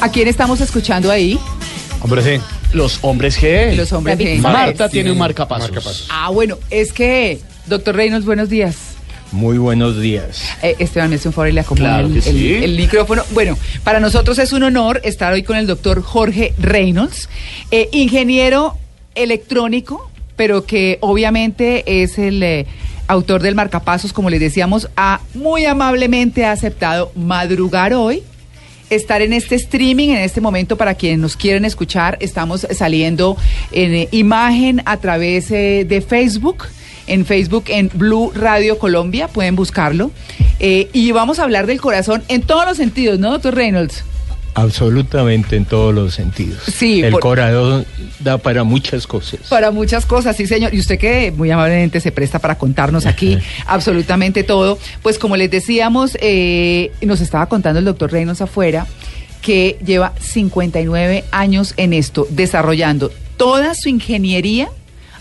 [0.00, 1.38] ¿A quién estamos escuchando ahí?
[2.00, 2.42] Hombre, sí.
[2.72, 3.74] Los hombres G.
[3.76, 4.38] Los hombres G.
[4.38, 6.06] Marta tiene un marcapasos.
[6.08, 8.76] Ah, bueno, es que, doctor Reynolds, buenos días.
[9.30, 10.42] Muy buenos días.
[10.62, 12.54] Eh, Esteban, me hace un favor y le acomoda Claro el, sí.
[12.54, 13.22] el micrófono.
[13.32, 17.28] Bueno, para nosotros es un honor estar hoy con el doctor Jorge Reynolds,
[17.70, 18.78] eh, ingeniero
[19.14, 22.66] electrónico, pero que obviamente es el eh,
[23.06, 28.22] autor del marcapasos, como les decíamos, ha muy amablemente ha aceptado madrugar hoy
[28.90, 32.18] estar en este streaming en este momento para quienes nos quieren escuchar.
[32.20, 33.36] Estamos saliendo
[33.72, 36.64] en eh, imagen a través eh, de Facebook.
[37.06, 40.10] En Facebook, en Blue Radio Colombia, pueden buscarlo.
[40.60, 44.04] Eh, y vamos a hablar del corazón en todos los sentidos, ¿no, doctor Reynolds?
[44.60, 46.62] Absolutamente en todos los sentidos.
[46.72, 47.86] Sí, El por- corazón
[48.20, 49.40] da para muchas cosas.
[49.48, 50.74] Para muchas cosas, sí, señor.
[50.74, 54.78] Y usted que muy amablemente se presta para contarnos aquí absolutamente todo.
[55.02, 58.86] Pues como les decíamos, eh, nos estaba contando el doctor Reynolds afuera
[59.42, 64.68] que lleva 59 años en esto, desarrollando toda su ingeniería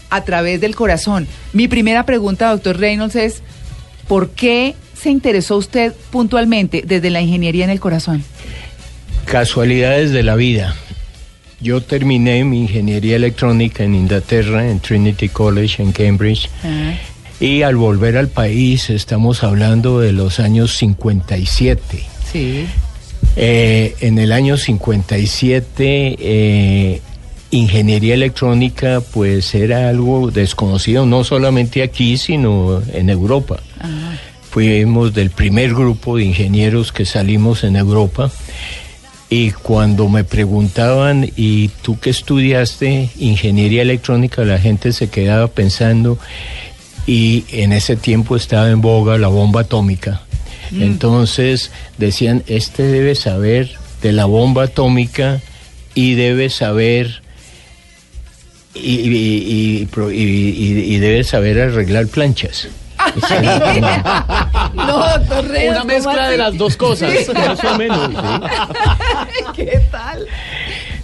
[0.09, 1.27] a través del corazón.
[1.53, 3.41] Mi primera pregunta, doctor Reynolds, es
[4.07, 8.23] ¿por qué se interesó usted puntualmente desde la ingeniería en el corazón?
[9.30, 10.75] Casualidades de la vida.
[11.61, 16.49] Yo terminé mi ingeniería electrónica en Inglaterra, en Trinity College, en Cambridge.
[17.39, 22.03] Y al volver al país, estamos hablando de los años 57.
[22.31, 22.66] Sí.
[23.35, 27.02] Eh, en el año 57, eh,
[27.52, 33.59] ingeniería electrónica pues era algo desconocido, no solamente aquí, sino en Europa.
[34.50, 38.31] Fuimos del primer grupo de ingenieros que salimos en Europa.
[39.29, 44.44] Y cuando me preguntaban, ¿y tú qué estudiaste ingeniería electrónica?
[44.44, 46.17] La gente se quedaba pensando,
[47.06, 50.22] y en ese tiempo estaba en boga la bomba atómica.
[50.72, 53.72] Entonces decían, este debe saber
[54.03, 55.41] de la bomba atómica
[55.96, 57.22] y debe saber
[58.75, 59.88] y- y-
[60.94, 62.67] y debe saber arreglar planchas.
[64.74, 64.96] No.
[64.96, 67.12] Una ¿cómo mezcla de las dos cosas.
[67.34, 69.44] Más o menos, ¿sí?
[69.56, 70.25] ¿Qué tal?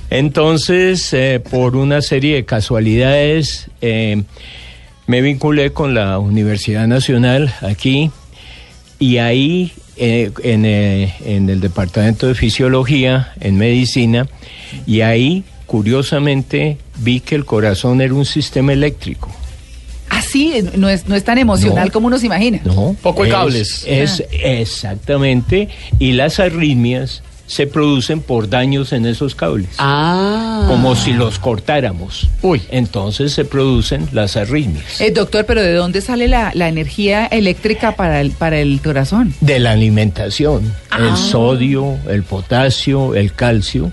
[0.10, 4.24] Entonces, eh, por una serie de casualidades, eh,
[5.08, 8.12] me vinculé con la Universidad Nacional aquí
[9.00, 14.28] y ahí eh, en, eh, en el Departamento de Fisiología, en Medicina,
[14.86, 19.32] y ahí, curiosamente, vi que el corazón era un sistema eléctrico.
[20.36, 21.92] Así, no es, no es tan emocional No.
[21.94, 22.60] como uno se imagina.
[22.66, 23.84] No, Poco de cables.
[23.88, 25.70] Es, exactamente,
[26.00, 29.70] y las arritmias se producen por daños en esos cables.
[29.78, 30.66] Ah.
[30.68, 32.28] como si los cortáramos.
[32.42, 32.60] Uy.
[32.72, 35.00] Entonces se producen las arritmias.
[35.00, 39.36] Eh, doctor, pero ¿de dónde sale la, la energía eléctrica para el, para el corazón?
[39.42, 40.98] De la alimentación, Ah.
[41.02, 43.92] el sodio, el potasio, el calcio,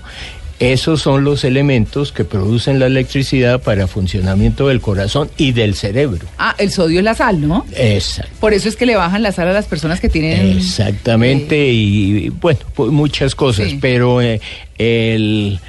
[0.59, 6.25] esos son los elementos que producen la electricidad para funcionamiento del corazón y del cerebro.
[6.37, 7.65] Ah, el sodio es la sal, ¿no?
[7.75, 8.31] Exacto.
[8.39, 10.57] Por eso es que le bajan la sal a las personas que tienen...
[10.57, 13.79] Exactamente, y bueno, pues muchas cosas, Sí.
[13.81, 14.39] pero eh,
[14.77, 15.59] el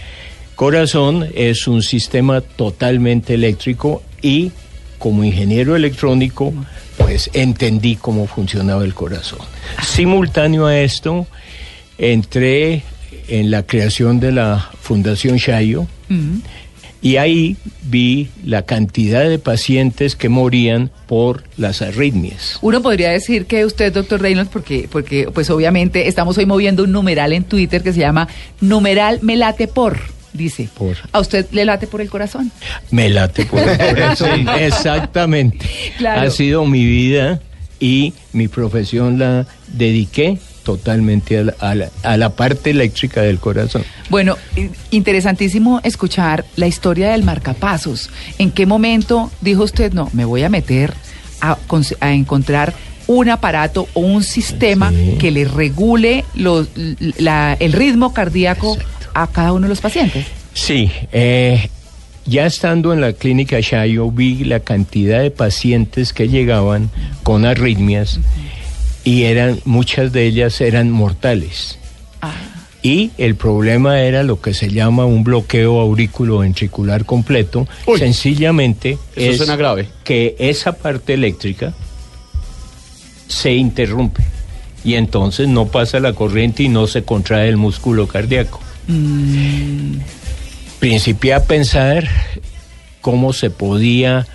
[0.55, 4.53] corazón es un sistema totalmente eléctrico y
[4.99, 6.53] como ingeniero electrónico,
[6.99, 9.41] pues entendí cómo funcionaba el corazón.
[9.85, 11.27] Simultáneo a esto,
[11.99, 12.83] entré
[13.29, 15.87] en la creación de la Fundación Shayo,
[17.05, 22.59] y ahí vi la cantidad de pacientes que morían por las arritmias.
[22.63, 26.93] Uno podría decir que usted, doctor Reynolds, porque, porque pues obviamente estamos hoy moviendo un
[26.93, 28.27] numeral en Twitter que se llama
[28.63, 30.01] numeral me late por,
[30.33, 30.71] dice.
[30.75, 30.97] Por.
[31.13, 32.51] ¿A usted le late por el corazón?
[32.91, 34.49] Me late por el corazón.
[34.59, 35.67] Exactamente.
[35.99, 36.23] Claro.
[36.23, 37.39] Ha sido mi vida
[37.81, 43.39] y mi profesión la dediqué totalmente a la, a la- a la parte eléctrica del
[43.39, 43.85] corazón.
[44.11, 44.37] Bueno,
[44.91, 48.11] interesantísimo escuchar la historia del marcapasos.
[48.39, 50.93] ¿En qué momento dijo usted, no, me voy a meter
[51.41, 51.59] a,
[52.13, 52.73] encontrar
[53.07, 55.17] un aparato o un sistema Sí.
[55.19, 56.69] que le regule los-
[57.19, 59.09] la- el ritmo cardíaco Exacto.
[59.15, 60.27] a cada uno de los pacientes?
[60.55, 61.69] Sí, eh,
[62.25, 66.89] ya estando en la clínica Shayo vi la cantidad de pacientes que llegaban
[67.23, 68.21] con arritmias
[69.05, 71.79] y eran muchas de ellas eran mortales.
[72.23, 72.33] Ah,
[72.83, 77.67] Y el problema era lo que se llama un bloqueo aurículo ventricular completo.
[77.87, 77.99] Uy.
[77.99, 79.89] Sencillamente Eso es suena grave.
[80.05, 81.73] que esa parte eléctrica
[83.29, 84.23] se interrumpe
[84.85, 88.61] y entonces no pasa la corriente y no se contrae el músculo cardíaco.
[90.79, 92.07] Principié a pensar
[93.01, 94.27] cómo se podía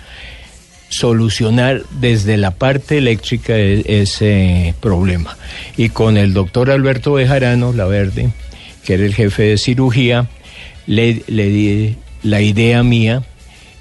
[0.90, 5.38] solucionar desde la parte eléctrica e- ese problema.
[5.76, 8.28] Y con el doctor Alberto Bejarano, la verde,
[8.84, 10.28] que era el jefe de cirugía,
[10.86, 13.22] le, le di la idea mía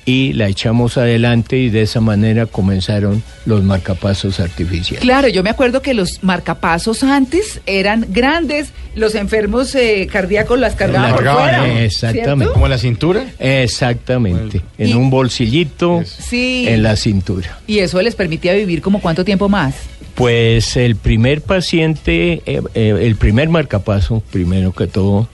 [0.10, 5.02] y la echamos adelante y de esa manera comenzaron los marcapasos artificiales.
[5.02, 10.74] Claro, yo me acuerdo que los marcapasos antes eran grandes, los enfermos eh, cardíacos las
[10.76, 11.84] cargaban por cargaban, fuera.
[11.84, 12.36] exactamente.
[12.38, 12.54] ¿cierto?
[12.54, 13.26] ¿Como en la cintura?
[13.40, 16.66] Exactamente, en Y- un bolsillito Sí.
[16.68, 17.60] en la cintura.
[17.68, 19.76] Y eso les permitía vivir como cuánto tiempo más.
[20.16, 25.30] Pues el primer paciente, eh, eh, el primer marcapaso, primero que todo,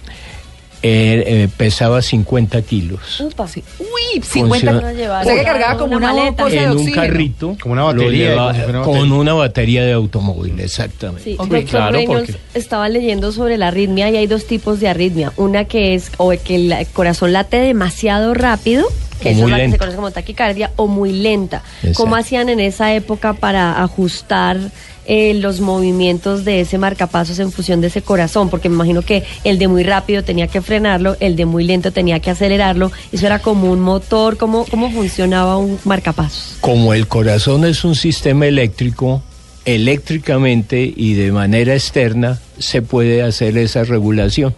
[0.87, 3.19] eh, eh, pesaba 50 kilos.
[3.19, 3.47] Upa.
[3.47, 3.63] Sí.
[3.79, 4.71] Uy, 50.
[4.71, 6.43] Funciona- O sea que cargaba como una, maleta.
[6.43, 7.57] bolsa de en un carrito.
[7.59, 11.23] Como una batería, lleva- como una con una batería de automóvil, exactamente.
[11.23, 14.79] Sí, Hombre, doctor claro, Reynolds, porque- estaba leyendo sobre la arritmia y hay dos tipos
[14.79, 15.33] de arritmia.
[15.37, 18.85] Una que es o que el corazón late demasiado rápido,
[19.21, 21.63] que eso muy es la que se conoce como taquicardia, o muy lenta.
[21.77, 21.97] Exacto.
[22.03, 24.57] ¿Cómo hacían en esa época para ajustar
[25.05, 28.49] eh, los movimientos de ese marcapasos en función de ese corazón?
[28.49, 31.91] Porque me imagino que el de muy rápido tenía que frenarlo, el de muy lento
[31.91, 32.91] tenía que acelerarlo.
[33.11, 34.37] Eso era como un motor.
[34.37, 36.57] ¿Cómo, cómo funcionaba un marcapasos?
[36.61, 39.23] Como el corazón es un sistema eléctrico,
[39.65, 44.55] eléctricamente y de manera externa se puede hacer esa regulación.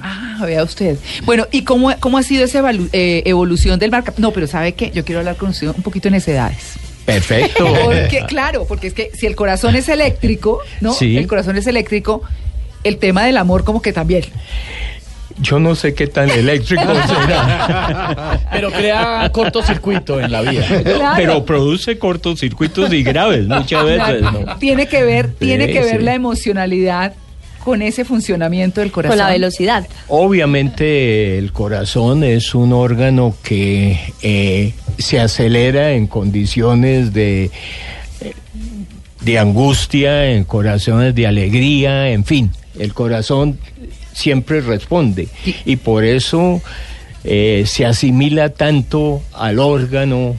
[0.00, 0.98] Ah, vea usted.
[1.24, 2.62] Bueno, ¿y cómo, cómo ha sido esa
[2.92, 4.12] eh, evolución del marca?
[4.18, 4.90] No, pero ¿sabe qué?
[4.90, 6.74] Yo quiero hablar con usted un poquito de necedades.
[7.04, 7.66] Perfecto.
[7.84, 10.92] Porque, claro, porque es que si el corazón es eléctrico, ¿no?
[10.92, 11.16] Sí.
[11.16, 12.22] El corazón es eléctrico,
[12.84, 14.24] el tema del amor como que también.
[15.40, 20.64] Yo no sé qué tan eléctrico será, Pero crea cortocircuito en la vida.
[20.82, 21.14] Claro.
[21.16, 24.22] pero produce cortocircuitos y graves muchas veces.
[24.22, 24.56] ¿no?
[24.58, 26.04] Tiene que ver, tiene Sí, que ver sí.
[26.04, 27.14] la emocionalidad
[27.64, 29.18] con ese funcionamiento del corazón.
[29.18, 29.86] Con la velocidad.
[30.08, 37.50] Obviamente el corazón es un órgano que eh, se acelera en condiciones de,
[39.20, 43.58] de angustia, en corazones de alegría, en fin, el corazón
[44.12, 45.28] siempre responde
[45.64, 46.60] y por eso
[47.24, 50.36] eh, se asimila tanto al órgano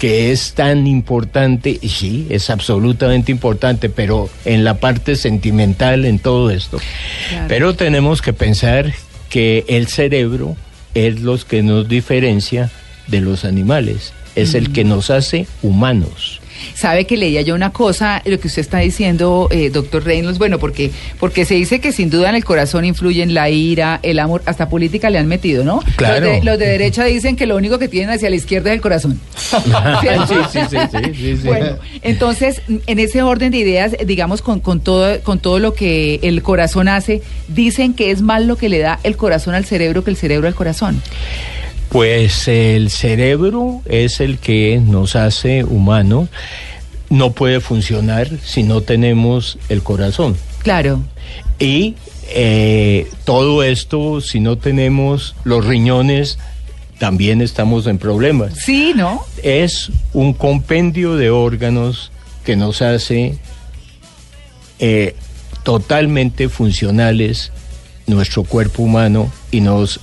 [0.00, 6.18] que es tan importante, y sí, es absolutamente importante, pero en la parte sentimental, en
[6.18, 6.80] todo esto.
[7.28, 7.44] Claro.
[7.48, 8.94] Pero tenemos que pensar
[9.28, 10.56] que el cerebro
[10.94, 12.70] es lo que nos diferencia
[13.08, 16.39] de los animales, es el que nos hace humanos.
[16.74, 20.58] Sabe que leía yo una cosa, lo que usted está diciendo, eh, doctor Reynolds, bueno,
[20.58, 24.42] porque, porque se dice que sin duda en el corazón influyen la ira, el amor,
[24.46, 25.82] hasta política le han metido, ¿no?
[25.96, 26.26] Claro.
[26.26, 28.76] Los de, los de derecha dicen que lo único que tienen hacia la izquierda es
[28.76, 29.20] el corazón.
[30.50, 31.46] Sí, sí, sí.
[31.46, 36.20] Bueno, entonces, en ese orden de ideas, digamos, con, con, todo, con todo lo que
[36.22, 40.04] el corazón hace, dicen que es más lo que le da el corazón al cerebro
[40.04, 41.02] que el cerebro al corazón.
[41.90, 46.28] Pues el cerebro es el que nos hace humanos.
[47.08, 50.36] No puede funcionar si no tenemos el corazón.
[50.62, 51.00] Claro.
[51.58, 51.96] Y
[52.32, 56.38] eh, todo esto, si no tenemos los riñones,
[56.98, 58.54] también estamos en problemas.
[58.54, 59.24] Sí, ¿no?
[59.42, 62.12] Es un compendio de órganos
[62.44, 63.36] que nos hace
[64.78, 65.16] eh,
[65.64, 67.50] totalmente funcionales
[68.06, 70.00] nuestro cuerpo humano y nos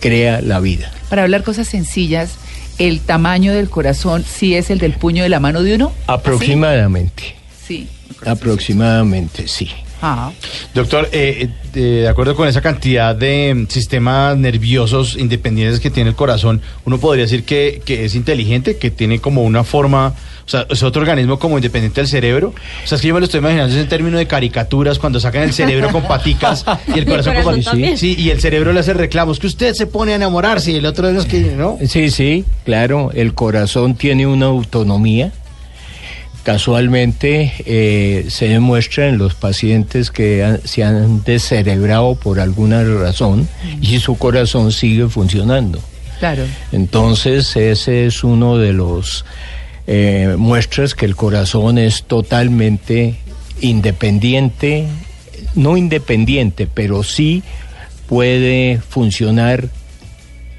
[0.00, 0.90] crea la vida.
[1.08, 2.34] Para hablar cosas sencillas,
[2.78, 5.92] el tamaño del corazón sí es el del puño de la mano de uno.
[6.06, 7.34] Aproximadamente.
[7.66, 7.88] Sí.
[8.24, 9.70] Aproximadamente, sí.
[10.02, 10.30] Ah.
[10.74, 16.10] Doctor, eh, eh, de acuerdo con esa cantidad de mm, sistemas nerviosos independientes que tiene
[16.10, 20.48] el corazón, uno podría decir que, que es inteligente, que tiene como una forma, o
[20.48, 22.54] sea, es otro organismo como independiente del cerebro.
[22.84, 25.18] O sea, es que yo me lo estoy imaginando es en términos de caricaturas, cuando
[25.18, 28.00] sacan el cerebro con paticas y el corazón, con corazón paticas.
[28.00, 30.86] Sí, y el cerebro le hace reclamos, que usted se pone a enamorarse y el
[30.86, 31.78] otro de los que, ¿no?
[31.88, 35.32] Sí, sí, claro, el corazón tiene una autonomía.
[36.46, 43.48] Casualmente eh, se demuestra en los pacientes que han- se han descerebrado por alguna razón
[43.82, 45.80] y su corazón sigue funcionando.
[46.20, 46.44] Claro.
[46.70, 49.24] Entonces ese es uno de los
[49.88, 53.16] eh, muestras que el corazón es totalmente
[53.60, 54.86] independiente,
[55.56, 57.42] no independiente, pero sí
[58.08, 59.68] puede funcionar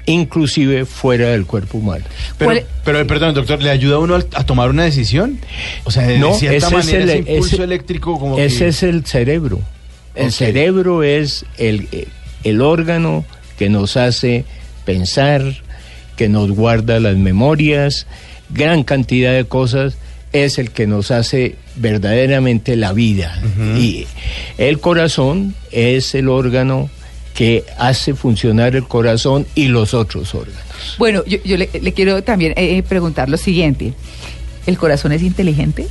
[0.08, 2.04] inclusive fuera del cuerpo humano.
[2.38, 5.38] Pero, ¿Cuál- pero, perdón, doctor, ¿le ayuda a uno a tomar una decisión?
[5.84, 8.58] O sea, de, No, cierta ese es manera el- ese impulso ese- eléctrico como Ese
[8.60, 8.68] que...
[8.68, 9.60] es el cerebro.
[10.14, 11.86] El cerebro es el,
[12.42, 13.24] el órgano
[13.58, 14.44] que nos hace
[14.84, 15.42] pensar,
[16.16, 18.06] que nos guarda las memorias,
[18.50, 19.96] gran cantidad de cosas,
[20.32, 23.40] es el que nos hace verdaderamente la vida.
[23.76, 24.06] Y
[24.58, 26.90] el corazón es el órgano
[27.38, 30.96] que hace funcionar el corazón y los otros órganos.
[30.98, 33.92] Bueno, yo, yo le, le quiero también eh, preguntar lo siguiente.
[34.66, 35.86] ¿El corazón es inteligente?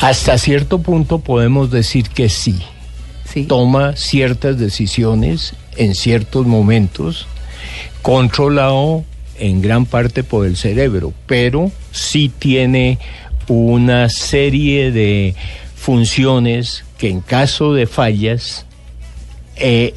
[0.00, 2.58] Hasta cierto punto podemos decir que sí.
[3.32, 3.44] Sí.
[3.44, 7.28] Toma ciertas decisiones en ciertos momentos,
[8.02, 9.04] controlado
[9.38, 12.98] en gran parte por el cerebro, pero sí tiene
[13.46, 15.36] una serie de
[15.76, 18.66] funciones que en caso de fallas
[19.54, 19.94] eh,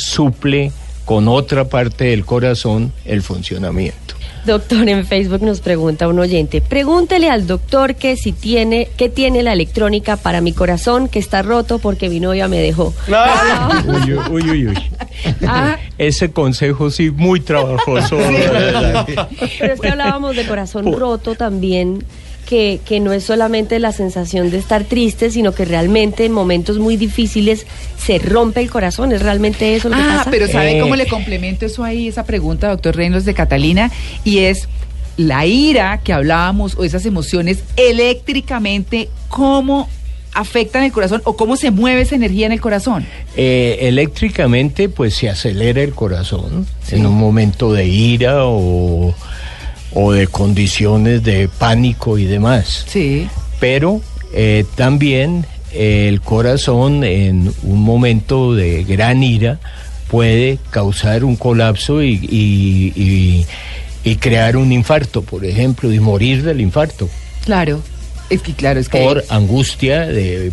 [0.00, 0.72] suple
[1.04, 4.14] con otra parte del corazón el funcionamiento.
[4.44, 9.42] Doctor, en Facebook nos pregunta un oyente, pregúntele al doctor que si tiene, que tiene
[9.42, 12.94] la electrónica para mi corazón que está roto porque mi novia me dejó.
[13.86, 14.78] Uy, uy, uy, uy.
[15.46, 15.76] Ah.
[15.98, 18.16] Ese consejo sí muy trabajoso.
[19.58, 22.02] Pero es que hablábamos de corazón roto también,
[22.50, 26.78] que, que no es solamente la sensación de estar triste, sino que realmente en momentos
[26.80, 27.64] muy difíciles
[27.96, 29.12] se rompe el corazón.
[29.12, 30.30] ¿Es realmente eso lo que Ah, pasa?
[30.32, 30.80] pero ¿sabe Eh.
[30.80, 33.90] cómo le complemento eso ahí, esa pregunta, doctor Reynolds de Catalina?
[34.24, 34.68] Y es
[35.16, 39.88] la ira que hablábamos o esas emociones eléctricamente, ¿cómo
[40.34, 43.06] afectan el corazón o cómo se mueve esa energía en el corazón?
[43.36, 49.14] Eh, eléctricamente, pues se acelera el corazón en un momento de ira o,
[49.92, 52.84] o de condiciones de pánico y demás.
[52.88, 53.28] Sí.
[53.58, 54.00] Pero
[54.32, 59.58] eh, también eh, el corazón en un momento de gran ira
[60.08, 63.46] puede causar un colapso y, y- y-
[64.02, 67.08] y crear un infarto, por ejemplo, y morir del infarto
[67.44, 67.82] Claro.
[68.30, 70.52] Es que claro, es que por angustia, de,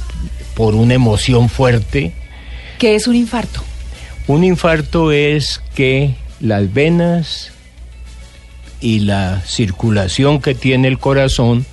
[0.55, 2.11] por una emoción fuerte.
[2.79, 3.63] ¿qué es un infarto?
[4.27, 7.51] Un infarto es que las venas
[8.81, 11.65] y la circulación que tiene el corazón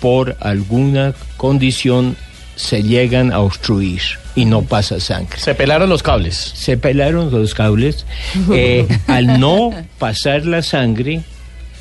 [0.00, 2.16] por alguna condición
[2.54, 4.00] se llegan a obstruir
[4.34, 5.38] y no pasa sangre.
[5.38, 6.36] Se pelaron los cables.
[6.54, 8.06] Se pelaron los cables.
[8.52, 11.22] eh, al no pasar la sangre,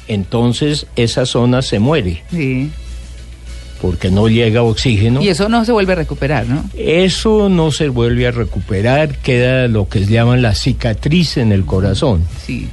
[0.07, 2.69] entonces esa zona se muere Sí.
[3.81, 5.21] porque no llega oxígeno.
[5.21, 6.63] Y eso no se vuelve a recuperar, ¿no?
[6.77, 11.65] Eso no se vuelve a recuperar, queda lo que se llama la cicatriz en el
[11.65, 12.23] corazón.
[12.45, 12.67] Sí.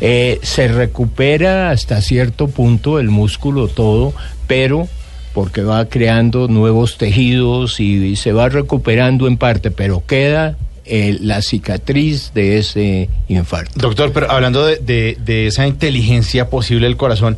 [0.00, 4.14] Eh, se recupera hasta cierto punto el músculo todo,
[4.46, 4.88] pero
[5.34, 11.40] porque va creando nuevos tejidos y, se va recuperando en parte, pero queda eh, la
[11.42, 13.72] cicatriz de ese infarto.
[13.78, 17.36] Doctor, pero hablando de, de- de esa inteligencia posible del corazón,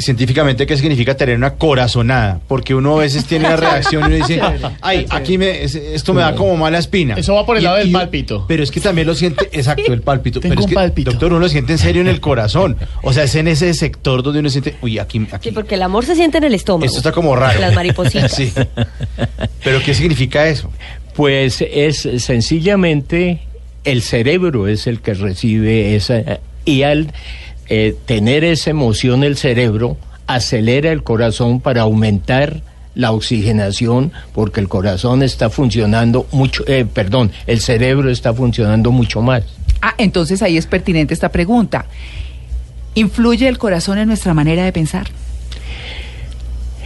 [0.00, 2.40] científicamente, ¿qué significa tener una corazonada?
[2.48, 4.40] Porque uno a veces tiene una reacción y uno dice,
[4.80, 7.14] ay, aquí me, es- esto me da como mala espina.
[7.16, 8.44] Eso va por el Y- lado del y- pálpito.
[8.48, 10.40] Pero es que también lo siente, exacto, el pálpito.
[10.40, 11.10] Tengo pero es un que, pálpito.
[11.12, 12.76] Doctor, uno lo siente en serio en el corazón.
[13.02, 15.48] O sea, es en ese sector donde uno siente, uy, aquí, aquí.
[15.50, 16.84] Sí, porque el amor se siente en el estómago.
[16.86, 17.60] Esto está como raro.
[17.60, 18.32] Las maripositas.
[18.40, 18.52] Sí.
[19.64, 20.70] Pero ¿qué significa eso?
[21.14, 23.40] Pues es sencillamente
[23.84, 27.12] el cerebro es el que recibe esa y al
[27.70, 29.96] eh, tener esa emoción el cerebro
[30.26, 32.62] acelera el corazón para aumentar
[32.94, 39.22] la oxigenación porque el corazón está funcionando mucho, eh, perdón, el cerebro está funcionando mucho
[39.22, 39.44] más.
[39.80, 41.86] Ah, entonces ahí es pertinente esta pregunta.
[42.94, 45.06] ¿Influye el corazón en nuestra manera de pensar?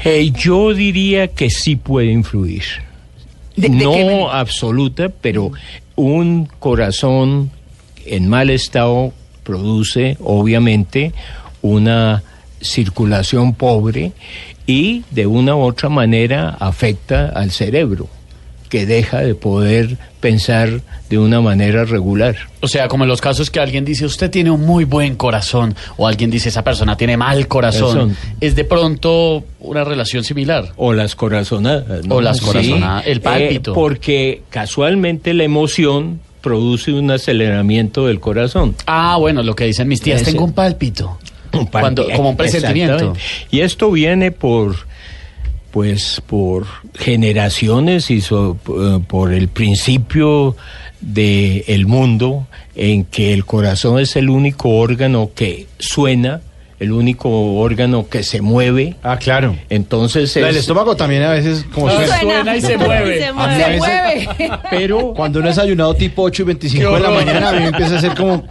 [0.05, 2.63] Eh, yo diría que sí puede influir.
[3.57, 5.53] ¿De- de no absoluta, pero
[5.97, 7.51] un corazón
[8.05, 9.13] en mal estado
[9.45, 11.13] produce obviamente
[11.63, 12.23] una
[12.61, 14.13] circulación pobre
[14.67, 18.09] y de una u otra manera afecta al cerebro,
[18.69, 22.35] que deja de poder pensar de una manera regular.
[22.61, 25.75] O sea, como en los casos que alguien dice, usted tiene un muy buen corazón,
[25.99, 30.73] o alguien dice, esa persona tiene mal corazón, es de pronto una relación similar.
[30.77, 32.03] O las corazonadas.
[32.09, 33.73] O las corazonadas, el pálpito.
[33.73, 38.77] Eh, porque casualmente la emoción produce un aceleramiento del corazón.
[38.87, 41.19] Ah, bueno, lo que dicen mis tías, Ese- tengo un pálpito.
[41.55, 43.15] Un Cuando, como un presentimiento.
[43.51, 44.75] Y esto viene por,
[45.71, 50.57] pues, por generaciones y so- eh, por el principio
[51.01, 56.41] del mundo en que el corazón es el único órgano que suena,
[56.85, 58.95] el único órgano que se mueve.
[59.03, 59.57] Ah, claro.
[59.69, 62.21] Entonces es- estómago también a veces como suena.
[62.21, 63.19] Suena y se mueve.
[63.19, 63.65] Se A mí mueve.
[63.65, 64.59] a veces- mueve.
[64.71, 67.67] pero Cuando uno ha desayunado tipo 8 y 25 de la mañana, a mí me
[67.69, 68.45] empieza a hacer como.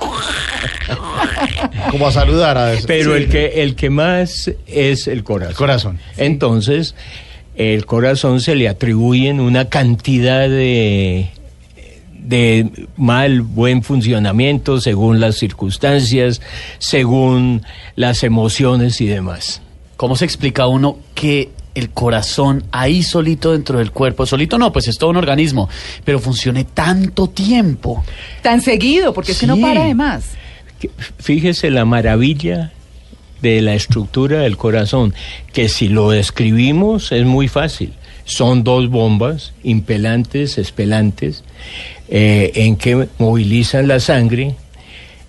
[1.92, 2.86] como a saludar a veces.
[2.88, 5.52] pero el que el que más es el corazón.
[5.52, 6.00] El corazón.
[6.18, 6.96] Entonces,
[7.56, 11.30] el corazón se le atribuyen una cantidad de,
[12.24, 16.42] de mal, buen funcionamiento según las circunstancias,
[16.80, 17.64] según
[17.96, 19.62] las emociones y demás.
[19.98, 24.88] ¿Cómo se explica uno que el corazón ahí solito dentro del cuerpo, solito no, pues
[24.88, 25.70] es todo un organismo,
[26.04, 28.04] pero funcione tanto tiempo?
[28.42, 30.32] Tan seguido, porque es que no para de más.
[31.20, 32.72] Fíjese la maravilla
[33.42, 35.14] de la estructura del corazón,
[35.52, 37.94] que si lo describimos es muy fácil.
[38.26, 41.44] Son dos bombas impelantes, espelantes,
[42.10, 44.56] eh, en que movilizan la sangre.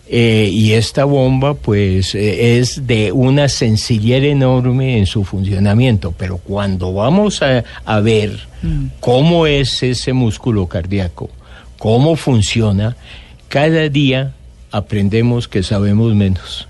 [0.06, 6.36] eh, y esta bomba pues eh, es de una sencillez enorme en su funcionamiento, pero
[6.36, 8.38] cuando vamos a, a ver
[9.00, 11.30] cómo es ese músculo cardíaco,
[11.78, 12.96] cómo funciona,
[13.48, 14.34] cada día
[14.76, 16.66] aprendemos que sabemos menos.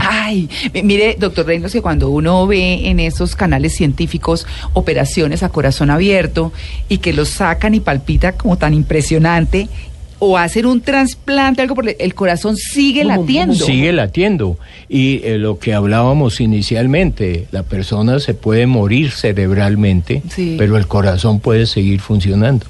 [0.00, 5.48] Ay, mi- mire, doctor Reynolds, que cuando uno ve en esos canales científicos operaciones a
[5.48, 6.52] corazón abierto
[6.88, 9.68] y que los sacan y palpita como tan impresionante,
[10.18, 13.54] o hacen un trasplante, algo por el, el corazón sigue latiendo.
[13.54, 14.58] Sigue latiendo.
[14.88, 20.56] Y eh, lo que hablábamos inicialmente, la persona se puede morir cerebralmente, Sí.
[20.58, 22.66] pero el corazón puede seguir funcionando.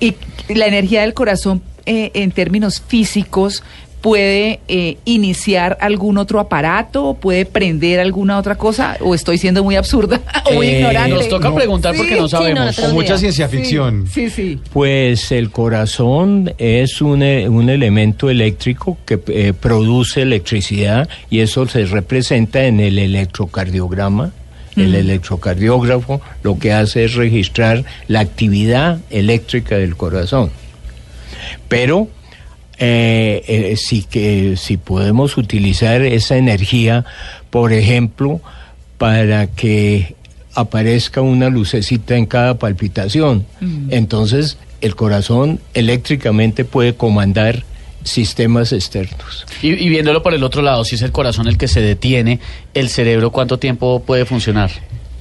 [0.00, 0.14] Y
[0.54, 3.62] la energía del corazón, eh, en términos físicos,
[4.02, 9.76] puede eh, iniciar algún otro aparato, puede prender alguna otra cosa, o estoy siendo muy
[9.76, 11.14] absurda o muy Eh, ignorante.
[11.14, 12.78] Nos toca preguntar porque no Sí, sabemos.
[12.78, 14.06] no, mucha ciencia ficción.
[14.12, 14.58] Sí, sí.
[14.72, 21.66] Pues el corazón es un, eh, un elemento eléctrico que eh, produce electricidad y eso
[21.68, 24.32] se representa en el electrocardiograma.
[24.74, 30.50] El electrocardiógrafo lo que hace es registrar la actividad eléctrica del corazón.
[31.68, 32.08] Pero
[32.84, 37.04] eh, eh, sí que si podemos utilizar esa energía,
[37.48, 38.40] por ejemplo,
[38.98, 40.16] para que
[40.52, 43.46] aparezca una lucecita en cada palpitación.
[43.90, 47.62] Entonces, el corazón eléctricamente puede comandar
[48.02, 49.46] sistemas externos.
[49.62, 52.40] Y, y viéndolo por el otro lado, si es el corazón el que se detiene,
[52.74, 54.72] el cerebro, ¿cuánto tiempo puede funcionar?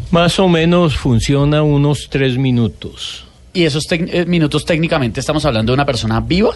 [0.10, 3.26] Más o menos funciona unos tres minutos.
[3.54, 6.56] Y esos eh, minutos técnicamente estamos hablando de una persona viva.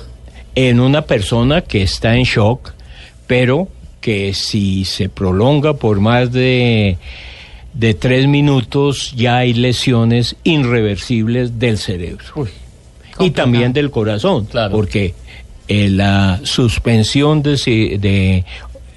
[0.55, 2.73] En una persona que está en shock,
[3.27, 3.67] pero
[4.01, 6.97] que si se prolonga por más de,
[7.73, 12.47] de tres minutos ya hay lesiones irreversibles del cerebro.
[13.19, 14.71] y también del corazón, Claro.
[14.71, 15.13] porque
[15.67, 17.51] eh, la suspensión de,
[17.99, 18.43] de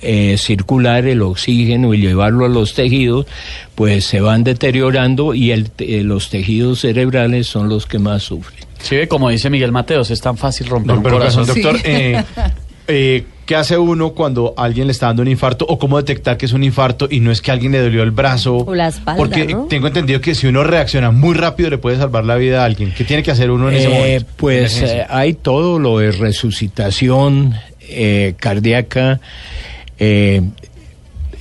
[0.03, 3.27] eh, circular el oxígeno y llevarlo a los tejidos,
[3.75, 8.67] pues se van deteriorando y el eh, los tejidos cerebrales son los que más sufren.
[8.80, 11.44] Sí, ve, como dice Miguel Mateos, es tan fácil romper No, un pero corazón.
[11.46, 11.90] corazón, doctor, Sí.
[11.90, 12.24] eh,
[12.88, 16.46] eh, ¿qué hace uno cuando alguien le está dando un infarto o cómo detectar que
[16.46, 18.56] es un infarto y no es que alguien le dolió el brazo?
[18.58, 19.64] O la espalda, Porque ¿no?
[19.66, 22.92] tengo entendido que si uno reacciona muy rápido le puede salvar la vida a alguien.
[22.96, 24.30] ¿Qué tiene que hacer uno en ese Eh, momento?
[24.36, 27.54] Pues eh, hay todo lo de resucitación
[27.90, 29.20] eh, cardíaca.
[29.98, 30.42] eh,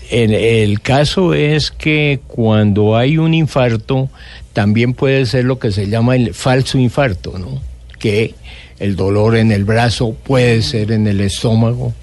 [0.09, 4.09] en- el caso es que cuando hay un infarto,
[4.57, 7.61] también puede ser lo que se llama el falso infarto, ¿no?
[7.99, 8.33] Que
[8.79, 11.93] el dolor en el brazo puede ser en el estómago,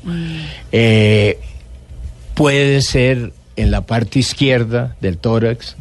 [0.71, 1.41] eh,
[2.35, 5.75] puede ser en la parte izquierda del tórax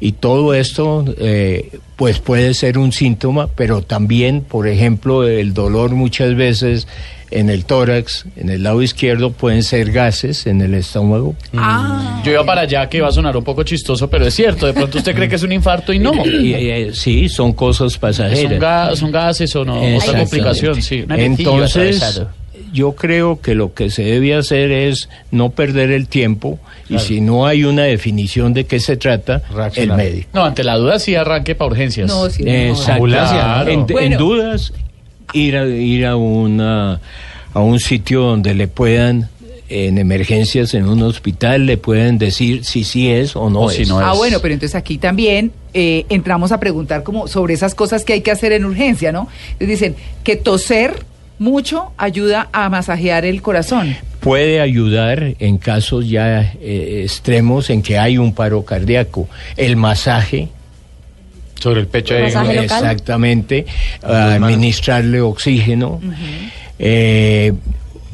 [0.00, 5.90] y todo esto eh, pues puede ser un síntoma, pero también, por ejemplo, el dolor
[5.90, 6.88] muchas veces
[7.30, 11.34] en el tórax, en el lado izquierdo, pueden ser gases en el estómago.
[11.56, 12.22] Ah.
[12.24, 14.66] Yo iba para allá que iba a sonar un poco chistoso, pero es cierto.
[14.66, 16.12] De pronto usted cree que es un infarto y no.
[16.24, 18.60] Y, eh, sí, son cosas Son, pasajeras.
[18.60, 19.80] ga- son gases o no.
[19.96, 21.04] Otra complicación, sí.
[21.08, 22.22] Entonces,
[22.72, 26.58] yo creo que lo que se debe hacer es no perder el tiempo
[26.88, 29.42] y si no hay una definición de qué se trata,
[29.76, 30.28] el médico.
[30.34, 32.08] No, ante la duda sí arranque para urgencias.
[32.08, 32.50] No, sí, no.
[32.50, 32.92] Exacto.
[32.92, 33.86] Ambulancia, Claro.
[34.00, 34.72] En, dudas,
[35.32, 37.00] ir a, ir a, una,
[37.54, 39.28] a un sitio donde le puedan,
[39.68, 43.76] en emergencias, en un hospital, le puedan decir si sí es o no O es.
[43.76, 44.18] si no Ah, es.
[44.18, 48.20] bueno, pero entonces aquí también eh, entramos a preguntar como sobre esas cosas que hay
[48.20, 49.28] que hacer en urgencia, ¿no?
[49.58, 51.04] Les dicen que toser
[51.38, 53.94] mucho ayuda a masajear el corazón.
[54.20, 59.28] Puede ayudar en casos ya eh, extremos en que hay un paro cardíaco.
[59.56, 60.48] El masaje
[61.60, 62.34] Sobre el pecho ¿El ahí.
[62.34, 62.82] masaje local?
[62.84, 63.66] Exactamente,
[64.02, 66.00] Las administrarle oxígeno.
[66.78, 67.52] Eh,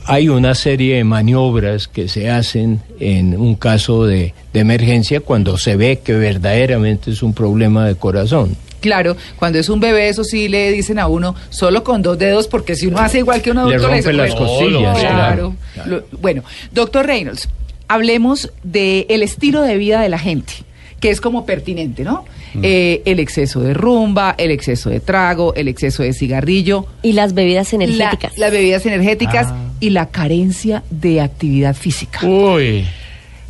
[0.06, 5.56] hay una serie de maniobras que se hacen en un caso de, de emergencia cuando
[5.58, 8.56] se ve que verdaderamente es un problema de corazón.
[8.80, 12.48] Claro, cuando es un bebé, eso sí le dicen a uno solo con dos dedos,
[12.48, 15.54] porque si uno hace igual que un Le adulto, rompe las dice, costillas, Claro.
[15.74, 15.90] claro.
[16.10, 17.48] Lo- bueno, doctor Reynolds,
[17.86, 20.52] hablemos del estilo de vida de la gente,
[20.98, 22.24] que es como pertinente, ¿no?
[22.62, 27.32] Eh, el exceso de rumba, el exceso de trago, el exceso de cigarrillo, Y las
[27.34, 28.36] bebidas la- energéticas.
[28.38, 29.56] las bebidas energéticas Ah.
[29.80, 32.26] y la carencia de actividad física.
[32.26, 32.84] Uy,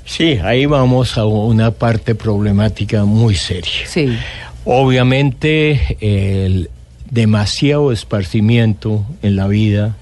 [0.04, 3.86] sí, ahí vamos a una parte problemática muy seria.
[3.86, 4.08] Sí.
[4.64, 6.70] Obviamente el
[7.10, 9.96] demasiado esparcimiento en la vida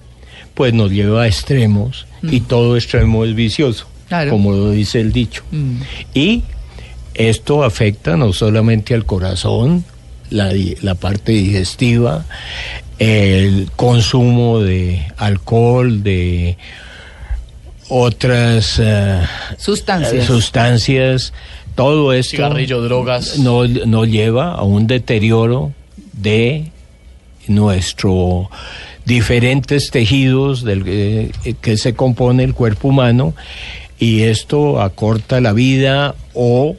[0.55, 4.31] pues nos lleva a extremos y todo extremo es vicioso, Claro.
[4.31, 5.43] como lo dice el dicho.
[5.51, 5.77] Mm.
[6.13, 6.43] Y
[7.29, 9.85] esto afecta no solamente al corazón,
[10.31, 12.25] la, parte digestiva,
[12.99, 16.57] el consumo de alcohol, de
[17.89, 19.21] otras eh,
[19.59, 20.27] Sustancias.
[20.27, 21.33] sustancias,
[21.75, 23.39] todo esto Cigarrillo, drogas.
[23.39, 25.73] no, nos lleva a un deterioro
[26.13, 26.71] de
[27.49, 28.49] nuestro
[29.05, 33.35] diferentes tejidos del eh, que se compone el cuerpo humano
[33.99, 36.77] y esto acorta la vida o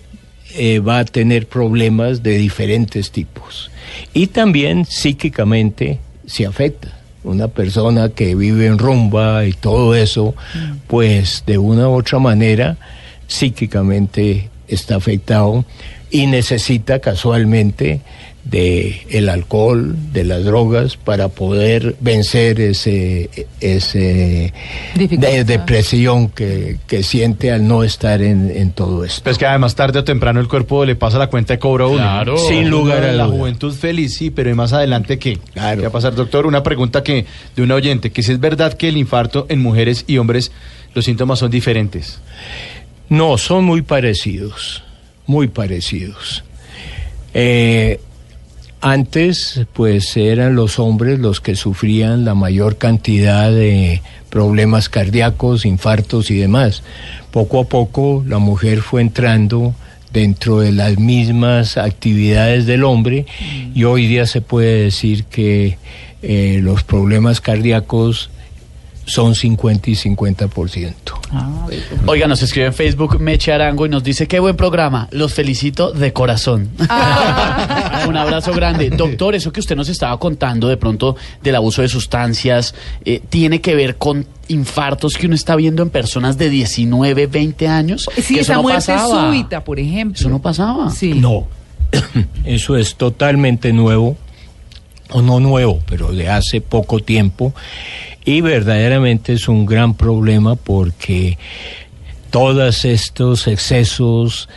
[0.55, 3.71] eh, va a tener problemas de diferentes tipos.
[4.13, 6.97] Y también psíquicamente se afecta.
[7.23, 10.33] Una persona que vive en rumba y todo eso
[10.87, 12.77] pues de una u otra manera
[13.27, 15.63] psíquicamente está afectado
[16.09, 18.01] y necesita casualmente
[18.43, 24.51] de el alcohol, de las drogas para poder vencer ese ese
[24.95, 29.21] de- depresión que, que siente al no estar en, en todo esto.
[29.23, 31.85] Pero es que además tarde o temprano el cuerpo le pasa la cuenta de cobro
[31.85, 31.97] a uno.
[31.99, 32.37] Claro.
[32.37, 35.37] Sin lugar a La juventud feliz, sí, pero ¿y más adelante qué?
[35.53, 35.77] Claro.
[35.77, 36.47] ¿Qué va a pasar, doctor?
[36.47, 37.25] Una pregunta que
[37.55, 40.51] de un oyente, que si es verdad que el infarto en mujeres y hombres
[40.95, 42.19] los síntomas son diferentes.
[43.07, 44.83] No, son muy parecidos,
[45.27, 46.43] muy parecidos.
[47.33, 47.99] Eh,
[48.81, 56.31] antes, pues eran los hombres los que sufrían la mayor cantidad de problemas cardíacos, infartos
[56.31, 56.81] y demás.
[57.29, 59.75] Poco a poco la mujer fue entrando
[60.11, 63.27] dentro de las mismas actividades del hombre
[63.73, 65.77] y hoy día se puede decir que
[66.23, 68.30] eh, los problemas cardíacos
[69.11, 70.93] son 50 y 50%.
[71.33, 71.49] Ah,
[72.05, 75.91] Oiga, nos escribe en Facebook Meche Arango y nos dice, qué buen programa, los felicito
[75.91, 76.69] de corazón.
[78.07, 78.89] Un abrazo grande.
[78.89, 83.59] Doctor, eso que usted nos estaba contando de pronto del abuso de sustancias, eh, ¿tiene
[83.59, 88.09] que ver con infartos que uno está viendo en personas de 19, 20 años?
[88.15, 89.27] Sí, Que eso esa no muerte pasaba.
[89.29, 90.17] súbita, por ejemplo.
[90.19, 90.89] Eso no pasaba.
[90.89, 91.13] Sí.
[91.15, 91.47] No,
[92.45, 94.15] eso es totalmente nuevo,
[95.09, 97.53] o no nuevo, pero de hace poco tiempo,
[98.25, 101.37] y verdaderamente es un gran problema porque
[102.29, 104.47] todos estos excesos,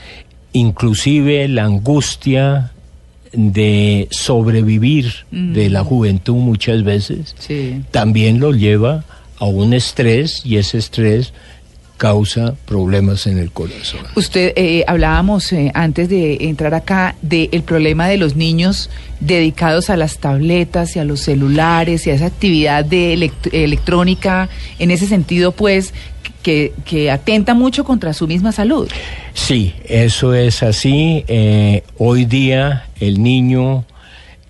[0.53, 2.71] inclusive la angustia
[3.33, 7.83] de sobrevivir de la juventud muchas veces, Sí.
[7.91, 9.05] también lo lleva
[9.39, 11.33] a un estrés y ese estrés
[11.97, 14.01] causa problemas en el corazón.
[14.17, 19.97] Usted, eh, hablábamos eh, antes de entrar acá del problema de los niños dedicados a
[19.97, 25.07] las tabletas y a los celulares y a esa actividad de elect- electrónica, en ese
[25.07, 25.95] sentido, pues,
[26.43, 28.89] que, que atenta mucho contra su misma salud.
[29.33, 31.25] Sí, eso es así.
[31.27, 33.85] Eh, hoy día el niño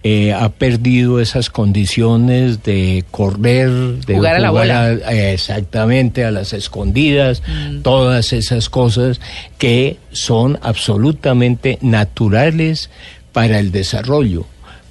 [0.06, 3.70] eh, ha perdido esas condiciones de correr,
[4.04, 4.84] de Jugar a la bola.
[4.84, 7.80] a- eh, exactamente, a las escondidas, Mm.
[7.80, 9.18] todas esas cosas
[9.56, 12.90] que son absolutamente naturales
[13.32, 14.44] para el desarrollo.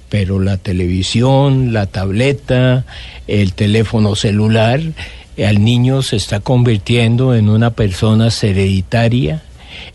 [0.08, 2.84] Pero la televisión, la tableta,
[3.28, 4.80] el teléfono celular,
[5.36, 9.42] eh, al niño se está convirtiendo en una persona hereditaria,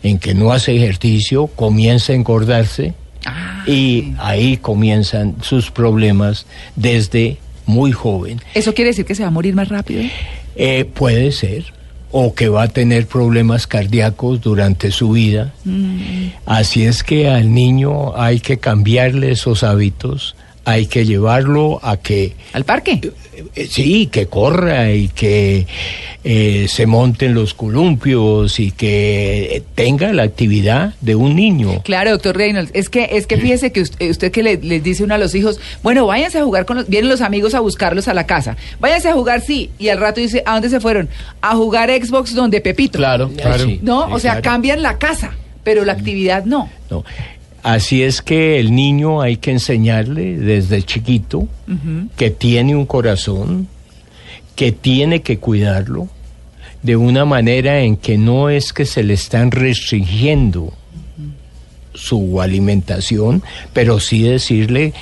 [0.02, 7.38] en que no hace ejercicio, comienza a engordarse Ah, y ahí comienzan sus problemas desde
[7.66, 8.40] muy joven.
[8.54, 10.02] ¿Eso quiere decir que se va a morir más rápido?
[10.56, 11.64] Eh, puede ser,
[12.10, 15.52] o que va a tener problemas cardíacos durante su vida.
[16.46, 22.34] Así es que al niño hay que cambiarle esos hábitos, hay que llevarlo a que
[22.52, 23.00] ¿Al parque?
[23.54, 25.66] Eh, sí, que corra y que
[26.24, 31.82] eh, se monten los columpios y que tenga la actividad de un niño.
[31.82, 35.02] Claro, doctor Reynolds, es que, es que fíjese que usted, usted que le- les dice
[35.04, 38.08] uno a los hijos, bueno, váyanse a jugar con los, vienen los amigos a buscarlos
[38.08, 41.08] a la casa, váyanse a jugar, sí, y al rato dice, ¿a dónde se fueron?
[41.40, 42.98] A jugar Xbox donde Pepito.
[42.98, 43.64] Claro, claro.
[43.82, 44.42] No, sí, o sea, claro.
[44.42, 45.32] cambian la casa,
[45.64, 46.68] pero la actividad no.
[46.90, 47.04] No.
[47.62, 51.46] Así es que el niño hay que enseñarle desde chiquito
[52.16, 53.68] que tiene un corazón,
[54.56, 56.08] que tiene que cuidarlo
[56.82, 60.72] de una manera en que no es que se le están restringiendo
[61.94, 63.42] su alimentación,
[63.72, 64.94] pero sí decirle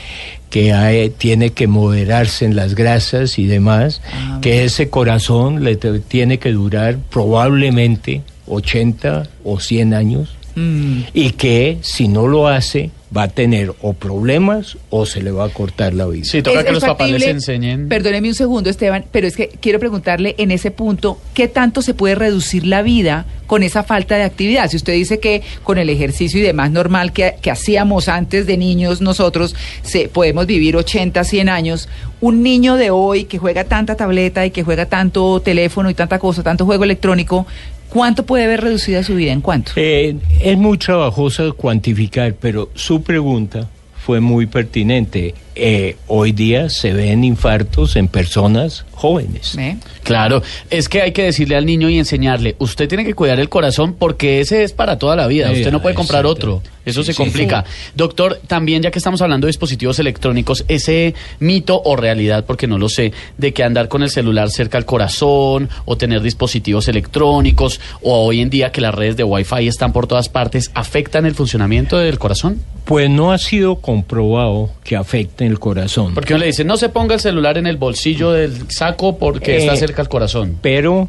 [0.50, 4.00] que hay- tiene que moderarse en las grasas y demás,
[4.40, 11.78] que ese corazón le tiene que durar probablemente 80 o 100 años Mm, y que
[11.82, 15.94] si no lo hace va a tener o problemas o se le va a cortar
[15.94, 16.24] la vida.
[16.24, 17.88] Sí, toca ¿Es- que es los papás les enseñen.
[17.88, 21.94] Perdóneme un segundo, Esteban, pero es que quiero preguntarle en ese punto, ¿qué tanto se
[21.94, 24.68] puede reducir la vida con esa falta de actividad?
[24.68, 28.58] Si usted dice que con el ejercicio y demás normal que, que hacíamos antes de
[28.58, 31.88] niños nosotros, se, podemos vivir 80, 100 años,
[32.20, 36.18] un niño de hoy que juega tanta tableta y que juega tanto teléfono y tanta
[36.18, 37.46] cosa, tanto juego electrónico,
[37.88, 39.32] ¿cuánto puede haber reducida su vida?
[39.32, 39.72] ¿En cuánto?
[39.76, 43.68] Eh, es muy trabajoso cuantificar, pero su pregunta
[44.04, 45.34] fue muy pertinente.
[45.60, 49.56] Eh, hoy día se ven infartos en personas jóvenes.
[49.58, 49.76] ¿Eh?
[50.04, 50.40] Claro,
[50.70, 53.94] es que hay que decirle al niño y enseñarle, usted tiene que cuidar el corazón
[53.98, 57.12] porque ese es para toda la vida, usted no puede comprar otro, eso Sí, se
[57.12, 57.16] sí.
[57.22, 57.64] complica.
[57.94, 62.78] Doctor, también ya que estamos hablando de dispositivos electrónicos, ese mito o realidad, porque no
[62.78, 67.80] lo sé, de que andar con el celular cerca al corazón o tener dispositivos electrónicos
[68.00, 71.34] o hoy en día que las redes de Wi-Fi están por todas partes, ¿afectan el
[71.34, 72.60] funcionamiento del corazón?
[72.84, 76.14] Pues no ha sido comprobado que afecte el corazón.
[76.14, 79.56] Porque uno le dice, no se ponga el celular en el bolsillo del saco porque
[79.56, 80.56] Eh, está cerca al corazón.
[80.62, 81.08] Pero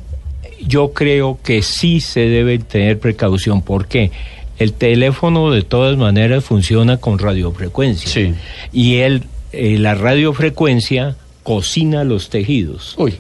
[0.66, 3.62] yo creo que sí se debe tener precaución.
[3.62, 4.12] porque
[4.58, 8.10] El teléfono de todas maneras funciona con radiofrecuencia.
[8.12, 8.34] Sí.
[8.74, 9.24] Y el,
[9.54, 12.96] eh, la radiofrecuencia cocina los tejidos.
[12.98, 13.16] Uy.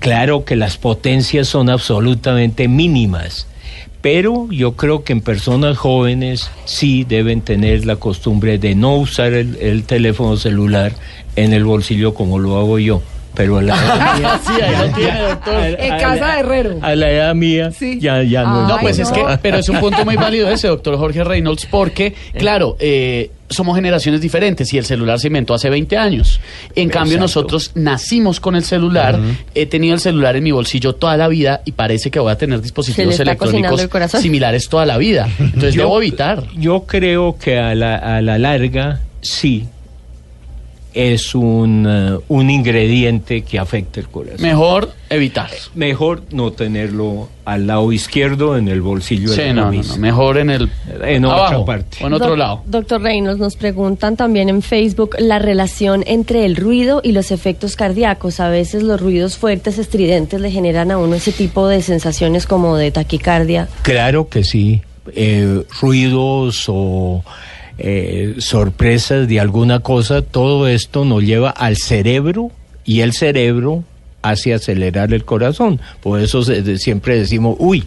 [0.00, 3.46] Claro que las potencias son absolutamente mínimas,
[4.00, 9.32] pero yo creo que en personas jóvenes sí deben tener la costumbre de no usar
[9.32, 10.92] el, el teléfono celular
[11.36, 13.02] en el bolsillo como lo hago yo.
[13.38, 15.54] Pero a la edad mía, Sí, ahí lo tiene, doctor.
[15.54, 16.78] a- En casa de Herrero.
[16.82, 17.98] A la edad mía Sí.
[18.00, 18.62] ya, ya no.
[18.66, 21.66] Ay, No, pues es que, pero es un punto muy válido ese, doctor Jorge Reynolds,
[21.70, 26.38] porque, claro, eh, somos generaciones diferentes y el celular se inventó hace 20 años.
[26.74, 27.22] En cambio, Exacto.
[27.40, 29.18] nosotros nacimos con el celular,
[29.54, 32.36] he tenido el celular en mi bolsillo toda la vida y parece que voy a
[32.36, 35.28] tener dispositivos electrónicos el similares toda la vida.
[35.38, 36.42] Entonces Yo- debo evitar.
[36.56, 39.66] Yo creo que a la, a la larga sí
[40.94, 44.40] es un, eh, un ingrediente que afecta el corazón.
[44.42, 45.50] Mejor evitar.
[45.74, 50.38] Mejor no tenerlo al lado izquierdo en el bolsillo Sí, de la no, no, mejor
[50.38, 50.70] en el
[51.02, 51.98] En otra parte.
[52.02, 52.62] o en otro lado.
[52.66, 57.76] Doctor Reynolds, nos preguntan también en Facebook la relación entre el ruido y los efectos
[57.76, 58.40] cardíacos.
[58.40, 62.76] A veces los ruidos fuertes, estridentes, le generan a uno ese tipo de sensaciones como
[62.76, 63.68] de taquicardia.
[63.82, 64.82] Claro que sí.
[65.14, 67.24] Eh, ruidos o
[67.78, 72.50] eh, sorpresas de alguna cosa, todo esto nos lleva al cerebro
[72.84, 73.84] y el cerebro
[74.22, 75.80] hace acelerar el corazón.
[76.02, 77.84] Por eso se- siempre decimos, uy,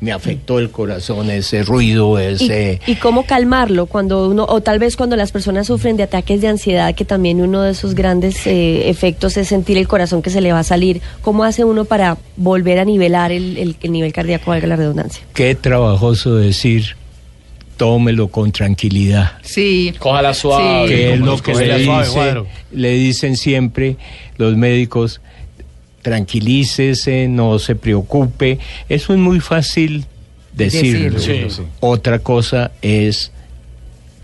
[0.00, 2.80] me afectó el corazón ese ruido, ¿Y, ese...
[2.86, 6.48] y cómo calmarlo cuando uno, o tal vez cuando las personas sufren de ataques de
[6.48, 10.40] ansiedad, que también uno de sus grandes eh, efectos es sentir el corazón que se
[10.42, 11.00] le va a salir.
[11.22, 15.22] ¿Cómo hace uno para volver a nivelar el, el- el nivel cardíaco, valga la redundancia?
[15.32, 16.96] Qué trabajoso decir,
[17.76, 19.32] tómelo con tranquilidad.
[19.42, 19.92] Sí.
[19.98, 20.88] Cójala suave.
[20.88, 20.94] Sí.
[20.94, 23.96] que es lo que le, suave, dice- le dicen siempre
[24.36, 25.20] los médicos,
[26.02, 28.58] tranquilícese, no se preocupe.
[28.88, 30.04] Eso es muy fácil
[30.52, 31.14] decirlo.
[31.14, 31.50] Decirlo.
[31.50, 31.62] Sí.
[31.80, 33.32] Otra cosa es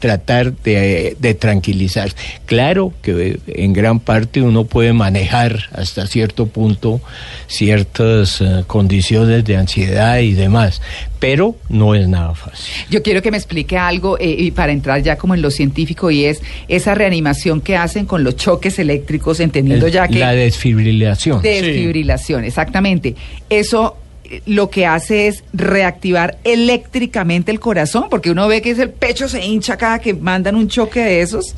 [0.00, 2.10] tratar de, de tranquilizar.
[2.46, 7.00] Claro que en gran parte uno puede manejar hasta cierto punto
[7.46, 10.80] ciertas eh, condiciones de ansiedad y demás,
[11.18, 12.72] pero no es nada fácil.
[12.90, 16.10] Yo quiero que me explique algo eh, y para entrar ya como en lo científico
[16.10, 20.32] y es esa reanimación que hacen con los choques eléctricos, entendiendo El- ya que La
[20.32, 21.42] desfibrilación.
[21.42, 23.14] desfibrilación, exactamente.
[23.50, 23.99] Eso eh,
[24.46, 29.28] lo que hace es reactivar eléctricamente el corazón, porque uno ve que es el pecho
[29.28, 31.54] se hincha cada que mandan un choque de esos.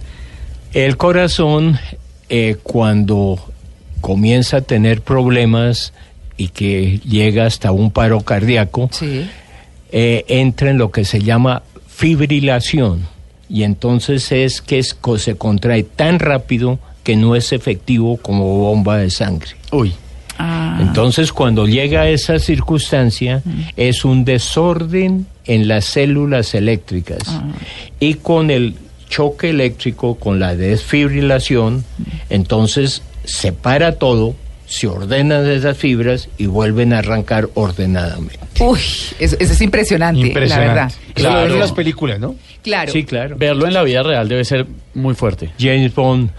[0.73, 1.79] El corazón,
[2.29, 3.39] eh, cuando
[4.01, 5.93] comienza a tener problemas
[6.37, 9.29] y que llega hasta un paro cardíaco, Sí.
[9.91, 13.07] eh, entra en lo que se llama fibrilación.
[13.49, 18.97] Y entonces es que es se contrae tan rápido que no es efectivo como bomba
[18.97, 19.51] de sangre.
[19.71, 19.93] Uy.
[20.45, 20.79] Ah.
[20.81, 23.43] Entonces, cuando llega a esa circunstancia,
[23.77, 27.21] es un desorden en las células eléctricas.
[28.01, 28.75] Y con el
[29.09, 31.85] choque eléctrico, con la desfibrilación,
[32.31, 34.35] entonces se para todo,
[34.67, 38.39] se ordenan esas fibras y vuelven a arrancar ordenadamente.
[38.61, 38.79] Uy,
[39.19, 40.67] eso, eso es impresionante, Impresionante.
[40.67, 40.93] la verdad.
[41.15, 41.55] Eso lo ven Claro.
[41.55, 42.35] en las películas, ¿no?
[42.63, 42.93] Claro.
[42.93, 43.37] Sí, claro.
[43.37, 45.51] Verlo en la vida real debe ser muy fuerte.
[45.59, 46.31] James Bond,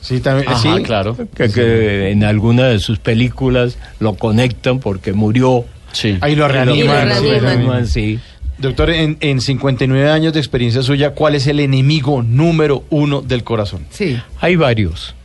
[0.00, 0.48] Sí, también.
[0.48, 0.82] Ajá, sí.
[0.82, 1.16] claro.
[1.34, 5.64] que, que en alguna de sus películas lo conectan porque murió.
[5.92, 6.16] Sí.
[6.20, 7.12] Ahí lo reaniman.
[7.18, 7.86] sí, lo reaniman.
[7.86, 8.18] sí.
[8.58, 13.42] Doctor, en, en 59 años de experiencia suya, ¿cuál es el enemigo número uno del
[13.42, 13.86] corazón?
[13.90, 14.16] Sí.
[14.40, 15.16] Hay varios.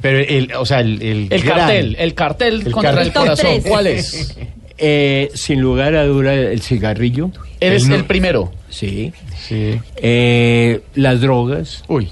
[0.00, 3.06] Pero el, o sea, el, el, El gran- cartel, el cartel El contra cartel.
[3.06, 3.60] el corazón.
[3.68, 4.36] ¿cuál es?
[4.80, 7.30] Eh, sin lugar a duda, el cigarrillo.
[7.60, 8.50] Eres El primero.
[8.70, 9.12] Sí.
[9.46, 9.78] Sí.
[9.96, 11.84] Eh, las drogas.
[11.88, 12.08] Uy.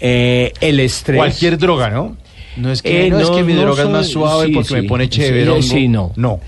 [0.00, 1.18] eh, el estrés.
[1.18, 2.16] Cualquier droga, ¿no?
[2.56, 4.68] No es que, Eh, no, es que mi no droga es más suave sí, porque
[4.68, 4.74] sí.
[4.74, 5.62] me pone chévere.
[5.62, 6.12] sí, no.
[6.16, 6.40] No.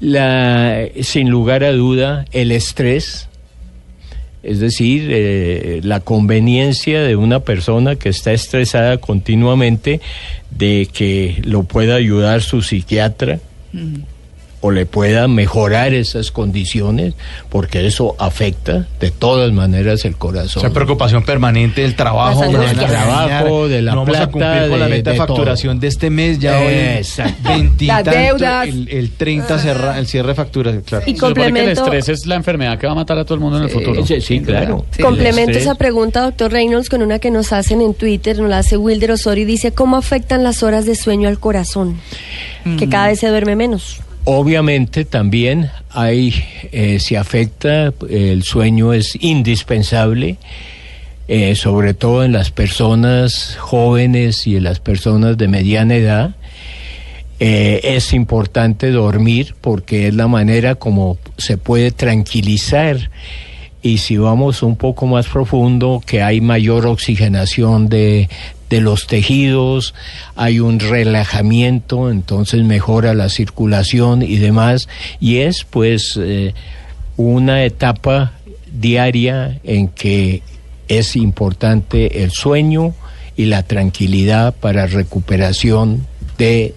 [0.00, 3.28] La, sin lugar a duda, el estrés.
[4.44, 10.00] Es decir, eh, la conveniencia de una persona que está estresada continuamente
[10.50, 13.40] de que lo pueda ayudar su psiquiatra
[14.60, 17.14] o le pueda mejorar esas condiciones,
[17.48, 20.60] porque eso afecta de todas maneras el O corazón.
[20.60, 22.42] sea, preocupación permanente del trabajo.
[22.42, 22.76] Angustias.
[22.76, 25.18] regañar, Trabajo, de la no vamos a plata, cumplir con la de- meta de, de
[25.18, 25.80] facturación todo.
[25.82, 26.38] de este mes.
[26.38, 27.48] Ya hoy Exacto.
[27.48, 28.68] veintitanto, Las deudas.
[28.68, 31.04] El, el 30 cerra, el cierre de facturas, claro.
[31.06, 33.24] Y Se supone que el complemento- estrés es la enfermedad que va a matar a
[33.24, 34.04] todo el mundo en el futuro.
[34.06, 34.84] Sí, sí, claro.
[34.90, 38.58] Sí, Complemento esa pregunta, doctor Reynolds, con una que nos hacen en Twitter, nos la
[38.58, 41.96] hace Wilder Osorio y dice, ¿cómo afectan las horas de sueño al corazón?
[42.78, 44.00] Que cada vez se duerme menos.
[44.30, 46.34] Obviamente también hay,
[46.70, 50.36] eh, si afecta, el sueño es indispensable,
[51.28, 56.34] eh, sobre todo en las personas jóvenes y en las personas de mediana edad.
[57.40, 63.10] Eh, es importante dormir porque es la manera como se puede tranquilizar
[63.80, 68.28] y si vamos un poco más profundo, que hay mayor oxigenación de,
[68.70, 69.94] de los tejidos,
[70.36, 74.88] hay un relajamiento, entonces mejora la circulación y demás,
[75.20, 76.54] y es pues eh,
[77.16, 78.32] una etapa
[78.72, 80.42] diaria en que
[80.88, 82.94] es importante el sueño
[83.36, 86.74] y la tranquilidad para recuperación de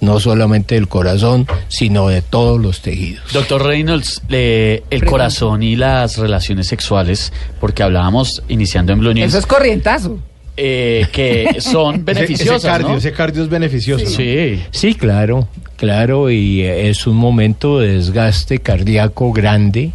[0.00, 3.32] no solamente del corazón, sino de todos los tejidos.
[3.32, 5.10] Doctor Reynolds, eh, el Pregunta.
[5.10, 10.18] corazón y las relaciones sexuales, porque hablábamos iniciando en Blue News, Eso es corrientazo.
[10.56, 12.96] Eh, que son beneficiosas, ese, cardio, ¿no?
[12.96, 14.04] ese cardio es beneficioso.
[14.04, 14.10] ¿no?
[14.10, 14.62] Sí.
[14.70, 19.92] Sí, claro, claro, y es un momento de desgaste cardíaco grande,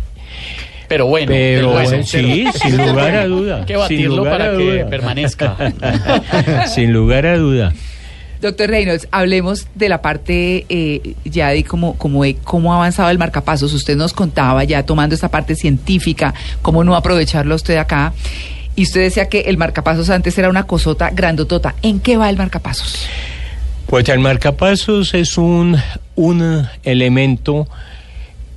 [0.87, 3.57] Pero bueno, pero eh, sí, sin lugar a duda.
[3.59, 5.55] Hay que batirlo para que permanezca.
[6.67, 7.73] sin lugar a duda.
[8.41, 13.17] Doctor Reynolds, hablemos de la parte eh, ya de cómo, cómo, cómo ha avanzado el
[13.17, 13.73] marcapasos.
[13.73, 18.13] Usted nos contaba ya tomando esta parte científica, cómo no aprovecharlo usted acá.
[18.79, 21.75] Y usted decía que el marcapasos antes era una cosota grandotota.
[21.81, 23.09] ¿En qué va el marcapasos?
[23.87, 25.75] Pues el marcapasos es un,
[26.15, 27.67] un elemento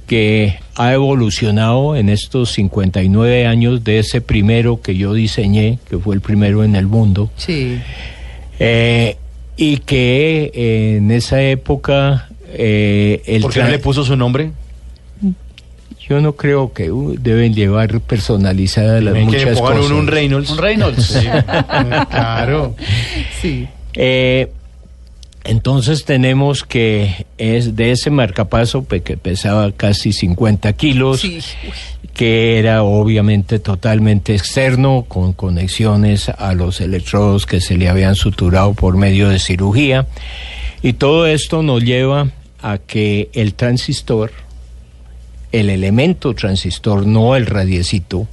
[0.06, 6.14] que ha evolucionado en estos 59 años de ese primero que yo diseñé, que fue
[6.14, 7.28] el primero en el mundo.
[7.36, 7.80] Sí.
[8.60, 9.16] Eh,
[9.56, 14.52] y que eh, en esa época eh, el ¿Por qué no le puso su nombre?
[16.08, 19.90] Yo no creo que uh, deben llevar personalizadas las que le muchas pongan cosas.
[19.92, 20.50] un, un Reynolds.
[20.50, 21.04] Un Reynolds.
[21.06, 21.26] Sí.
[22.10, 22.74] claro.
[23.40, 23.66] Sí.
[23.94, 24.50] Eh,
[25.44, 31.40] entonces tenemos que es de ese marcapaso que pesaba casi 50 kilos, Sí.
[32.14, 38.74] que era obviamente totalmente externo, con conexiones a los electrodos que se le habían suturado
[38.74, 40.06] por medio de cirugía.
[40.80, 44.30] Y todo esto nos lleva a que el transistor,
[45.52, 48.26] el elemento transistor, no el radiecito,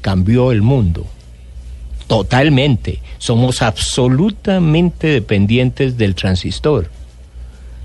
[0.00, 1.06] cambió el mundo.
[2.06, 3.00] Totalmente.
[3.18, 6.90] Somos absolutamente dependientes del transistor.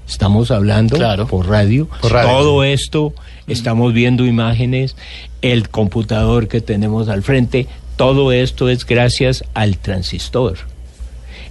[0.08, 1.26] Estamos hablando Claro.
[1.28, 1.88] por radio.
[2.02, 2.30] Por radio.
[2.38, 3.13] Todo esto,
[3.48, 4.96] estamos viendo imágenes,
[5.41, 10.58] el computador que tenemos al frente, todo esto es gracias al transistor.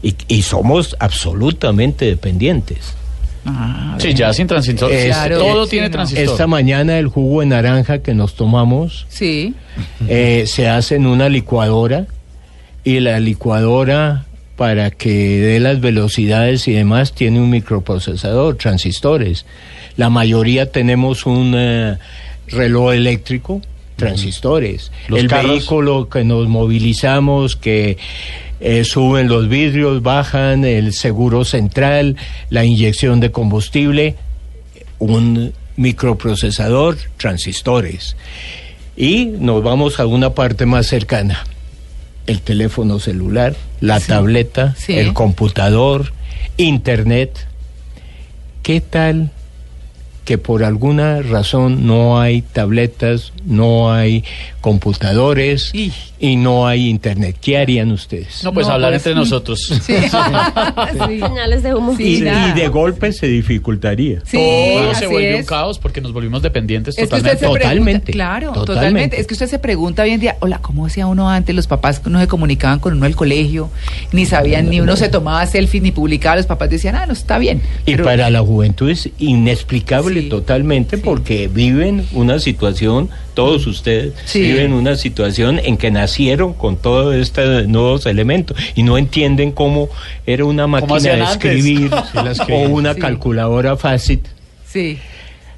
[0.03, 2.95] Y, y somos absolutamente dependientes.
[3.45, 4.93] Ah, Sí, ya sin transistor.
[4.93, 5.39] Es- Claro.
[5.39, 5.93] todo tiene no.
[5.93, 6.25] transistor.
[6.27, 9.55] Esta mañana el jugo de naranja que nos tomamos Sí.
[10.09, 12.07] eh, se hace en una licuadora
[12.85, 14.25] y la licuadora
[14.57, 19.47] para que dé las velocidades y demás tiene un microprocesador, transistores.
[19.97, 21.97] La mayoría tenemos un eh,
[22.49, 23.63] reloj eléctrico,
[24.01, 24.91] transistores.
[25.09, 25.51] Los El carros.
[25.53, 27.97] vehículo que nos movilizamos, que
[28.61, 32.17] eh, suben los vidrios, bajan, el seguro central,
[32.51, 34.17] la inyección de combustible,
[34.99, 38.17] un microprocesador, transistores.
[38.97, 41.45] Y nos vamos a una parte más cercana.
[42.27, 44.93] El teléfono celular, la tableta, Sí.
[44.99, 46.13] el computador,
[46.59, 47.47] internet.
[48.63, 49.31] ¿Qué tal
[50.25, 54.25] que por alguna razón no hay tabletas, no hay
[54.61, 57.37] computadores Y- y no hay internet.
[57.41, 58.45] ¿Qué harían ustedes?
[58.45, 59.19] No, pues No, hablar pues, entre sí.
[59.19, 59.61] nosotros.
[59.87, 59.95] Sí.
[59.97, 61.21] Sí.
[61.21, 61.97] Señales de humo.
[61.97, 64.21] Sí, y, de golpe se dificultaría.
[64.27, 67.47] Sí, Todo se volvió un caos porque nos volvimos dependientes Es totalmente.
[67.47, 68.75] Totalmente, claro, totalmente.
[68.75, 69.21] totalmente.
[69.21, 71.55] Es que usted se pregunta hoy en día, hola, ¿cómo hacía uno antes?
[71.55, 73.71] Los papás no se comunicaban con uno al colegio,
[74.13, 76.37] ni sabían, ni uno se tomaba selfies, ni publicaba.
[76.37, 77.63] Los papás decían, ah, no, está bien.
[77.87, 81.03] Y Pero- para la juventud es inexplicable Sí, totalmente sí.
[81.05, 84.41] porque viven una situación, todos ustedes Sí.
[84.41, 89.89] viven una situación en que nacieron con todos estos nuevos elementos y no entienden cómo
[90.27, 91.91] era una máquina de escribir
[92.51, 94.21] o una calculadora fácil.
[94.67, 94.99] Sí.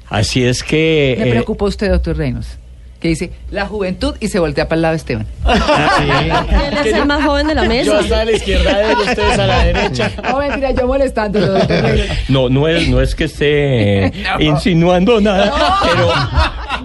[0.09, 1.15] Así es que...
[1.19, 2.57] Me eh, preocupa usted, doctor Reynolds,
[3.03, 5.27] que dice la juventud y se voltea para el lado de Esteban.
[5.45, 7.99] Él es el más joven de la Yo mesa.
[7.99, 10.11] estaba a la izquierda de él, ustedes a la derecha.
[10.23, 12.29] No, mentira, yo molestándolo, doctor Reynolds.
[12.29, 14.41] No, no es, no es que esté No.
[14.41, 15.53] insinuando nada,
[15.85, 16.07] pero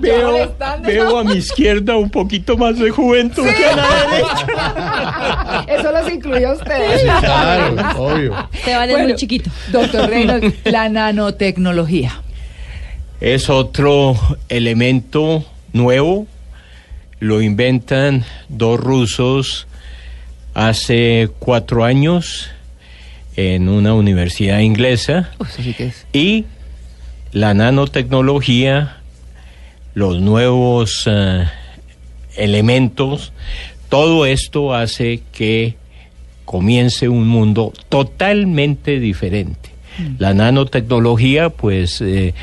[0.01, 0.89] veo, molestando.
[0.89, 5.65] veo a mi izquierda un poquito más de juventud que a la derecha.
[5.81, 7.03] Eso los incluye a ustedes.
[7.21, 8.49] Claro, obvio.
[8.53, 9.51] Esteban es Bueno, muy chiquito.
[9.71, 12.23] Doctor Reynolds, la nanotecnología.
[13.21, 14.17] Es otro
[14.49, 16.27] elemento nuevo.
[17.21, 19.67] Lo inventan dos rusos
[20.55, 22.51] hace cuatro años
[23.37, 25.31] en una universidad inglesa.
[25.39, 26.07] Uy, eso sí que es.
[26.13, 26.47] Y
[27.33, 28.99] la nanotecnología,
[29.95, 31.47] los nuevos eh,
[32.37, 33.33] elementos,
[33.89, 35.77] todo esto hace que
[36.45, 39.71] comience un mundo totalmente diferente.
[40.19, 42.35] La nanotecnología, pues eh,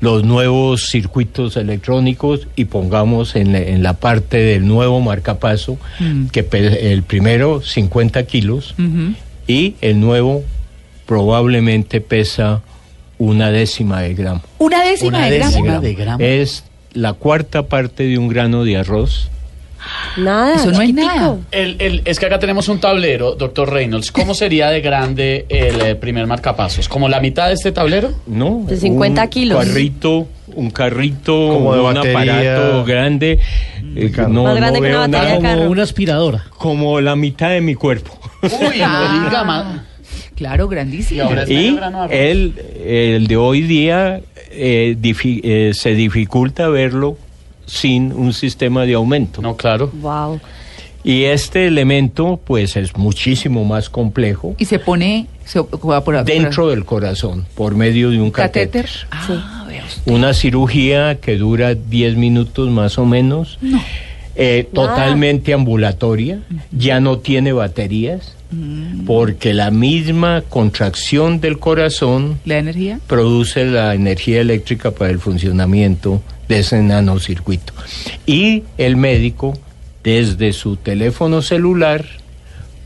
[0.00, 6.26] los nuevos circuitos electrónicos y pongamos en la, en la parte del nuevo marcapaso, Mm.
[6.28, 6.46] que
[6.80, 8.74] el primero 50 kilos
[9.46, 10.42] y el nuevo
[11.06, 12.62] probablemente pesa
[13.18, 14.42] una décima de gramo.
[14.58, 15.50] Una décima Una de gramo.
[15.52, 16.24] décima de gramo.
[16.24, 19.28] Es la cuarta parte de un grano de arroz.
[20.16, 20.54] Nada.
[20.56, 21.36] Eso no es nada.
[21.50, 24.12] El, el- es que acá tenemos un tablero, doctor Reynolds.
[24.12, 26.88] ¿Cómo sería de grande el eh, primer marcapasos?
[26.88, 28.12] ¿Como la mitad de este tablero?
[28.26, 28.64] ¿no?
[28.66, 29.64] De 50 un kilos.
[29.64, 32.54] Carrito, un carrito, Como de un batería.
[32.56, 33.38] aparato grande.
[33.96, 35.70] eh, no, Más grande no que una batería de carro.
[35.70, 36.44] una aspiradora.
[36.58, 38.18] como la mitad de mi cuerpo.
[38.42, 39.80] Uy, no diga más.
[40.34, 41.30] Claro, grandísimo.
[41.46, 41.76] Y
[42.10, 42.54] el,
[42.84, 44.20] el de hoy día
[44.50, 47.18] eh, difi- eh, se dificulta verlo
[47.70, 49.40] sin un sistema de aumento.
[49.40, 49.90] No, claro.
[50.00, 50.40] Wow.
[51.02, 56.68] Y este elemento, pues, es muchísimo más complejo Y se pone, se ocupa por dentro
[56.68, 58.84] del corazón, por medio de un catéter.
[59.08, 59.40] catéter.
[59.40, 60.12] Ah, usted.
[60.12, 63.58] Una cirugía que dura 10 minutos más o menos,
[64.34, 66.40] eh, totalmente ambulatoria,
[66.70, 68.36] ya no tiene baterías,
[69.06, 72.98] porque la misma contracción del corazón La energía.
[73.06, 76.20] produce la energía eléctrica para el funcionamiento
[76.50, 77.72] de ese nanocircuito.
[78.26, 79.56] Y el médico,
[80.04, 82.04] desde su teléfono celular,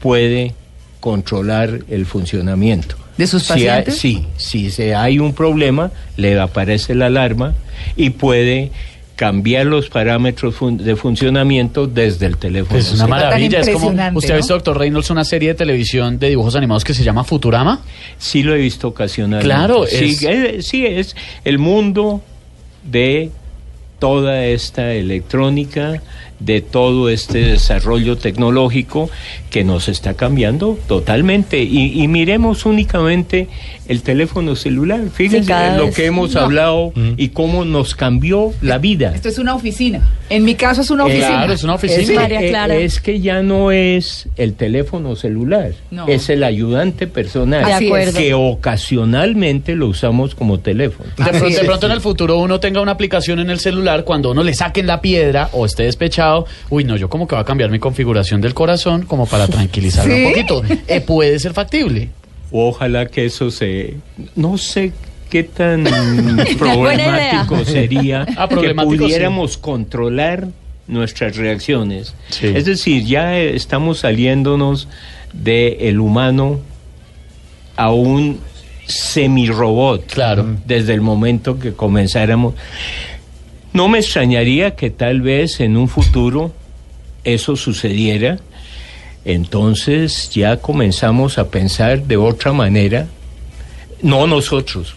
[0.00, 0.54] puede
[1.00, 2.96] controlar el funcionamiento.
[3.16, 3.96] ¿De sus Si hay- pacientes?
[3.98, 7.54] sí, si se hay un problema, le aparece la alarma
[7.96, 8.70] y puede
[9.16, 12.78] cambiar los parámetros fun- de funcionamiento desde el teléfono.
[12.78, 13.60] Es una maravilla.
[13.60, 13.86] Es como.
[13.88, 14.38] ¿Usted ha ¿no?
[14.38, 17.80] visto, doctor Reynolds, una serie de televisión de dibujos animados que se llama Futurama?
[18.18, 19.44] Sí lo he visto ocasionalmente.
[19.46, 22.20] Claro, sí, es- eh, sí, es el mundo
[22.82, 23.30] de
[23.98, 26.00] toda esta electrónica,
[26.40, 29.08] de todo este desarrollo tecnológico
[29.50, 31.62] que nos está cambiando totalmente.
[31.62, 33.48] Y, y miremos únicamente
[33.88, 35.00] el teléfono celular.
[35.12, 36.40] Fíjense lo que hemos No.
[36.40, 39.12] hablado y cómo nos cambió la vida.
[39.14, 40.08] Esto es una oficina.
[40.30, 41.28] En mi caso es una Eh, oficina.
[41.28, 42.02] Claro, es una oficina.
[42.02, 42.74] Es, María eh, Clara.
[42.76, 46.06] es que ya no es el teléfono celular, No.
[46.08, 48.14] es el ayudante personal De Así es.
[48.14, 51.08] que ocasionalmente lo usamos como teléfono.
[51.16, 51.60] De, pronto, de es.
[51.60, 54.86] pronto en el futuro uno tenga una aplicación en el celular, cuando uno le saquen
[54.86, 56.23] la piedra o esté despechado,
[56.70, 60.14] uy, no, yo como que va a cambiar mi configuración del corazón como para tranquilizarme
[60.14, 60.24] ¿Sí?
[60.24, 60.62] un poquito.
[60.86, 62.10] Eh, puede ser factible.
[62.50, 63.94] Ojalá que eso se...
[64.36, 64.92] No sé
[65.28, 65.84] qué tan
[66.58, 70.48] problemático sería Ah, que pudiéramos controlar
[70.86, 72.14] nuestras reacciones.
[72.28, 72.46] Sí.
[72.54, 74.86] Es decir, ya estamos saliéndonos
[75.32, 76.60] del humano
[77.76, 78.38] a un
[78.86, 80.06] semirobot.
[80.06, 80.46] Claro.
[80.66, 82.54] Desde el momento que comenzáramos.
[83.74, 86.52] No me extrañaría que tal vez en un futuro
[87.24, 88.38] eso sucediera.
[89.24, 93.08] Entonces ya comenzamos a pensar de otra manera.
[94.00, 94.94] No nosotros,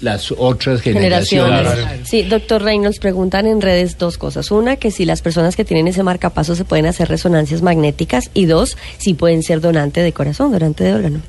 [0.00, 1.58] las otras generaciones.
[1.58, 2.08] Generaciones.
[2.08, 4.52] Sí, doctor Reynolds, preguntan en redes dos cosas.
[4.52, 8.30] Una, que si las personas que tienen ese marcapaso se pueden hacer resonancias magnéticas.
[8.34, 11.22] Y dos, si pueden ser donante de corazón, donante de órgano.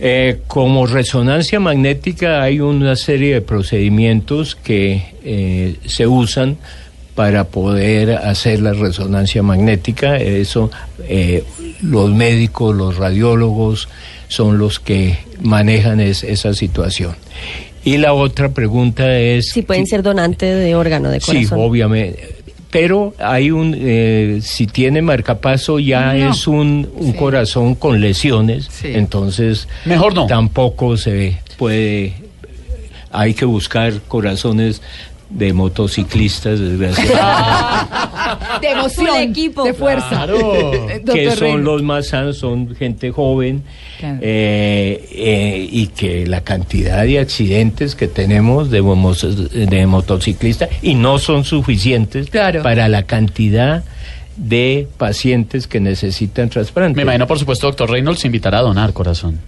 [0.00, 6.56] Eh, como resonancia magnética hay una serie de procedimientos que eh, se usan
[7.16, 10.16] para poder hacer la resonancia magnética.
[10.18, 10.70] Eso
[11.08, 11.42] eh,
[11.82, 13.88] los médicos, los radiólogos
[14.28, 17.16] son los que manejan es- esa situación.
[17.84, 19.50] Y la otra pregunta es...
[19.50, 21.58] Si pueden ser donante de órgano de Sí, corazón.
[21.60, 22.36] obviamente.
[22.70, 26.30] Pero hay un, eh, si tiene marcapaso ya No.
[26.30, 27.18] es un, un Sí.
[27.18, 28.88] corazón con lesiones, Sí.
[28.92, 30.26] entonces Mejor no.
[30.26, 32.14] tampoco se puede,
[33.10, 34.82] hay que buscar corazones
[35.30, 37.16] de motociclistas, desgraciadamente,
[38.62, 39.64] De emoción, equipo.
[39.64, 40.08] de fuerza.
[40.08, 40.72] Claro.
[41.12, 43.62] Que son los más sanos, son gente joven,
[43.98, 44.18] Claro.
[44.20, 48.80] eh, eh, y que la cantidad de accidentes que tenemos de,
[49.66, 52.62] de motociclistas y no son suficientes Claro.
[52.62, 53.84] para la cantidad
[54.36, 56.94] de pacientes que necesitan trasplante.
[56.96, 59.38] Me imagino, por supuesto, doctor Reynolds invitará a donar corazón.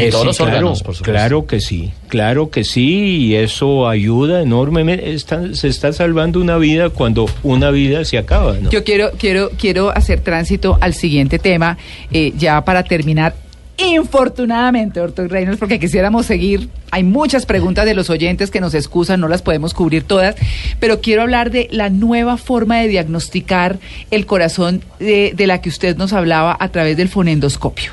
[0.00, 1.12] Eh, todos sí, los claro, órganos, por supuesto.
[1.12, 5.12] Claro que sí, claro que sí, y eso ayuda enormemente.
[5.12, 8.54] Está- se está salvando una vida cuando una vida se acaba.
[8.60, 8.70] ¿no?
[8.70, 11.78] Yo quiero, quiero, quiero hacer tránsito al siguiente tema,
[12.12, 13.34] eh, ya para terminar.
[13.78, 16.68] Infortunadamente, doctor Reynolds, porque quisiéramos seguir.
[16.90, 20.34] Hay muchas preguntas de los oyentes que nos excusan, no las podemos cubrir todas,
[20.80, 23.78] pero quiero hablar de la nueva forma de diagnosticar
[24.10, 27.92] el corazón de, de la que usted nos hablaba a través del fonendoscopio.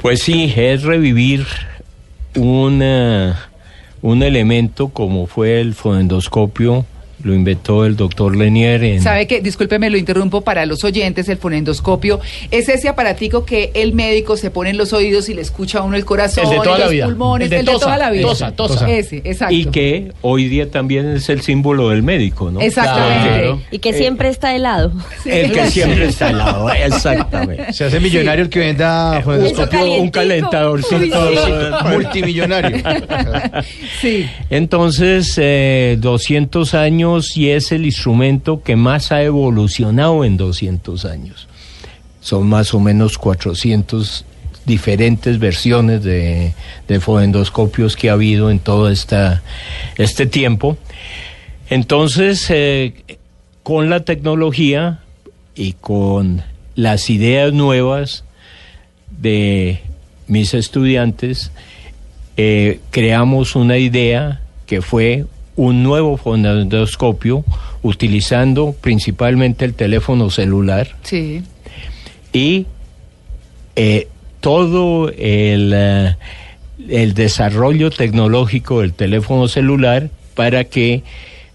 [0.00, 1.46] Pues sí, es revivir
[2.36, 3.48] una-
[4.02, 6.84] un elemento como fue el fonendoscopio,
[7.22, 9.02] lo inventó el doctor Lenier en...
[9.02, 13.94] Sabe que, discúlpeme, lo interrumpo para los oyentes, el fonendoscopio es ese aparatico que el
[13.94, 16.56] médico se pone en los oídos y le escucha a uno el corazón, El de
[16.56, 17.04] toda y la los vida.
[17.06, 18.22] pulmones, El de el de tosa, toda la vida.
[18.22, 18.90] tosa, tosa.
[18.90, 19.54] Ese, exacto.
[19.54, 22.60] Y que hoy día también es el símbolo del médico, ¿no?
[22.60, 23.28] Exactamente.
[23.28, 23.60] Claro.
[23.70, 24.92] Y que siempre está helado.
[25.24, 27.72] El que siempre está al lado, exactamente.
[27.72, 29.92] Se hace millonario el que venda Eso fonendoscopio.
[29.94, 31.30] Un calentadorcito.
[31.90, 32.76] Multimillonario.
[34.00, 34.28] Sí.
[34.50, 37.05] Entonces, eh, 200 años
[37.36, 41.48] y es el instrumento que más ha evolucionado en 200 años.
[42.20, 44.24] Son más o menos 400
[44.66, 46.52] diferentes versiones de,
[46.88, 47.00] de
[47.96, 49.42] que ha habido en todo esta,
[49.96, 50.76] este tiempo.
[51.70, 52.94] Entonces, eh,
[53.62, 55.00] con la tecnología
[55.54, 56.42] y con
[56.74, 58.24] las ideas nuevas
[59.10, 59.80] de
[60.26, 61.52] mis estudiantes,
[62.36, 65.26] eh, creamos una idea que fue
[65.56, 67.44] un nuevo fonendoscopio
[67.82, 71.42] utilizando principalmente el teléfono celular Sí.
[72.32, 72.66] y
[73.74, 74.08] eh,
[74.40, 76.16] todo el, eh,
[76.88, 81.02] el desarrollo tecnológico del teléfono celular para que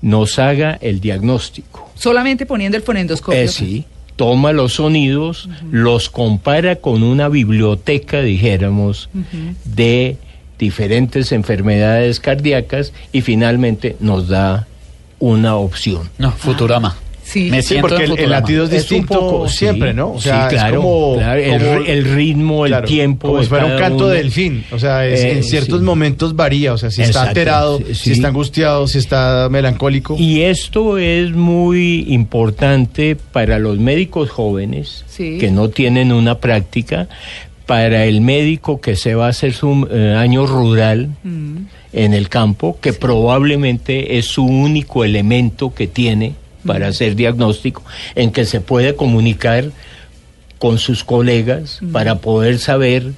[0.02, 1.90] nos haga el diagnóstico.
[1.96, 3.40] Solamente poniendo el fonendoscopio.
[3.40, 3.86] Eh, sí,
[4.16, 9.10] toma los sonidos, los compara con una biblioteca, dijéramos,
[9.66, 10.18] de
[10.62, 14.68] diferentes enfermedades cardíacas y finalmente nos da
[15.20, 16.10] una opción.
[16.20, 16.96] No, Futurama.
[17.24, 17.50] Sí.
[17.50, 20.12] Me Sí, siento porque en el, latido es Es un distinto poco, sí, siempre, ¿no?
[20.14, 23.28] O sea, sí, es claro, como- claro, el, como- el ritmo, el claro, tiempo.
[23.30, 24.08] Como si fuera un canto uno.
[24.08, 24.66] de delfín.
[24.72, 25.86] O sea, es- Eh, en ciertos sí.
[25.86, 26.74] momentos varía.
[26.74, 28.12] O sea, si está alterado, sí, si sí.
[28.14, 30.16] está angustiado, si está melancólico.
[30.20, 35.38] Y esto es muy importante para los médicos jóvenes Sí.
[35.40, 37.08] que no tienen una práctica,
[37.66, 41.58] para el médico que se va a hacer su eh, año rural Mm.
[41.94, 46.36] en el campo, que probablemente es su único elemento que tiene
[46.66, 47.84] para hacer diagnóstico,
[48.16, 49.72] en que se puede comunicar
[50.58, 53.14] con sus colegas para poder saber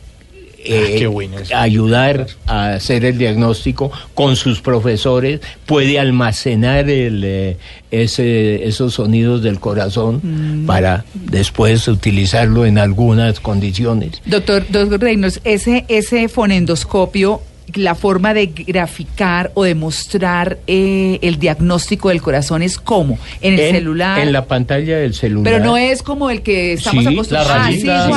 [0.64, 1.56] eh, bueno eso.
[1.56, 7.58] ayudar a hacer el diagnóstico con sus profesores, puede almacenar el, eh,
[7.92, 14.22] ese, esos sonidos del corazón para después utilizarlo en algunas condiciones.
[14.26, 17.42] Doctor, doctor Reynolds, ese, ese fonendoscopio,
[17.76, 23.18] la forma de graficar o de mostrar eh, el diagnóstico del corazón es cómo?
[23.42, 24.20] En el En- celular.
[24.20, 25.44] En la pantalla del celular.
[25.52, 27.48] Pero no es como el que estamos Sí, acostumbrados.
[27.50, 27.72] las Ah,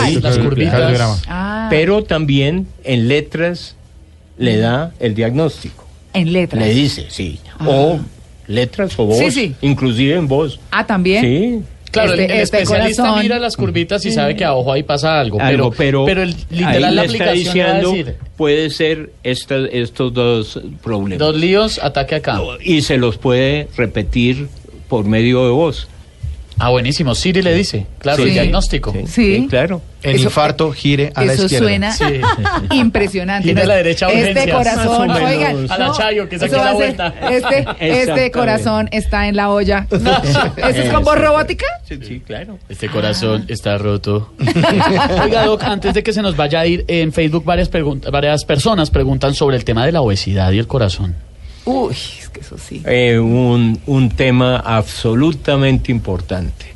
[0.07, 1.23] sí, sí, las curvitas.
[1.29, 3.77] Ah, Pero también en letras
[4.39, 5.85] le da el diagnóstico.
[6.13, 6.65] en letras.
[6.67, 7.39] Le dice, sí.
[7.59, 7.69] Ah.
[7.69, 8.01] O
[8.47, 9.19] letras o voz.
[9.19, 9.55] Sí, sí.
[9.61, 10.59] Inclusive en voz.
[10.71, 11.23] Ah, también.
[11.25, 11.63] Sí.
[12.03, 13.23] Claro, el- Este- el, este especialista corazón.
[13.23, 15.41] mira las curvitas y sabe que abajo ahí pasa algo.
[15.41, 19.67] Algo, pero, pero, el, ahí literal la le está a diciendo decir, puede ser esta-
[19.67, 21.19] estos dos problemas.
[21.19, 22.41] dos líos, ataque acá.
[22.63, 24.49] y se los puede repetir
[24.89, 25.89] por medio de voz.
[26.59, 27.15] Ah, buenísimo.
[27.15, 27.87] Siri le dice.
[27.99, 28.29] Claro, Sí.
[28.31, 28.93] el diagnóstico.
[28.93, 29.37] Sí, Sí.
[29.43, 29.83] sí, claro.
[30.03, 31.67] Eso- infarto, gire a la Eso izquierda.
[31.67, 32.05] suena Sí.
[32.77, 33.49] impresionante.
[33.49, 35.71] Gire la derecha a Este corazón, oigan.
[35.71, 37.15] A la Chayo, que saque eso la vuelta.
[37.31, 39.87] Este, este corazón está en la olla.
[40.57, 41.67] ¿Eso es con voz robótica?
[41.89, 42.59] Sí, sí, claro.
[42.69, 44.33] Este corazón está roto.
[45.23, 48.45] Oiga, Doc, antes de que se nos vaya a ir, en Facebook varias, pregun- varias
[48.45, 51.17] personas preguntan sobre el tema de la obesidad y el corazón.
[51.67, 52.81] Uy, es que eso sí.
[52.87, 56.67] Eh, un, un tema absolutamente importante.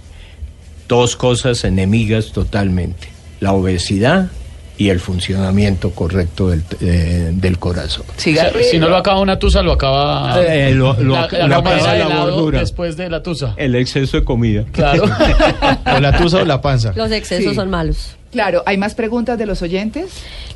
[0.88, 3.08] Dos cosas enemigas totalmente.
[3.40, 4.28] La obesidad
[4.76, 8.04] y el funcionamiento correcto del, eh, del corazón.
[8.16, 8.50] Siga.
[8.70, 11.76] Si no lo acaba una tusa, lo acaba Eh, lo- lo- la, la lo comida
[11.76, 12.60] acaba de la helado gordura.
[12.60, 13.54] después de la tusa.
[13.58, 14.64] El exceso de comida.
[14.72, 15.04] Claro.
[15.96, 16.92] O la tusa o la panza.
[16.96, 17.54] Los excesos Sí.
[17.54, 18.16] son malos.
[18.32, 20.10] Claro, ¿hay más preguntas de los oyentes?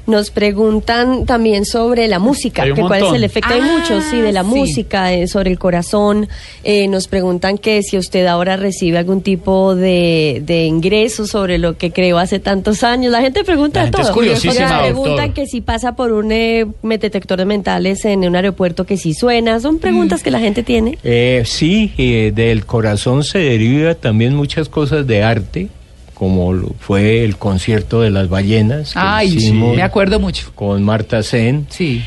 [0.06, 3.52] Nos preguntan también sobre la música, Hay que cuál es el efecto.
[3.52, 4.48] Hay Ah, muchos, sí, de la sí.
[4.48, 6.28] música, eh, sobre el corazón.
[6.62, 11.76] Eh, nos preguntan que si usted ahora recibe algún tipo de, de ingreso sobre lo
[11.78, 13.10] que creó hace tantos años.
[13.10, 14.14] La gente pregunta La gente es todo.
[14.14, 14.92] curiosísima, O sea, doctor.
[15.02, 19.14] preguntan que si pasa por un eh, detector de mentales en un aeropuerto que si
[19.14, 19.58] suena.
[19.58, 20.98] Son preguntas que la gente tiene.
[21.02, 25.68] Eh, sí, eh, del corazón se deriva también muchas cosas de arte,
[26.14, 30.52] como fue el concierto de las ballenas que Ay, hicimos me acuerdo mucho.
[30.54, 31.66] con Marta Sen.
[31.68, 32.02] Sí.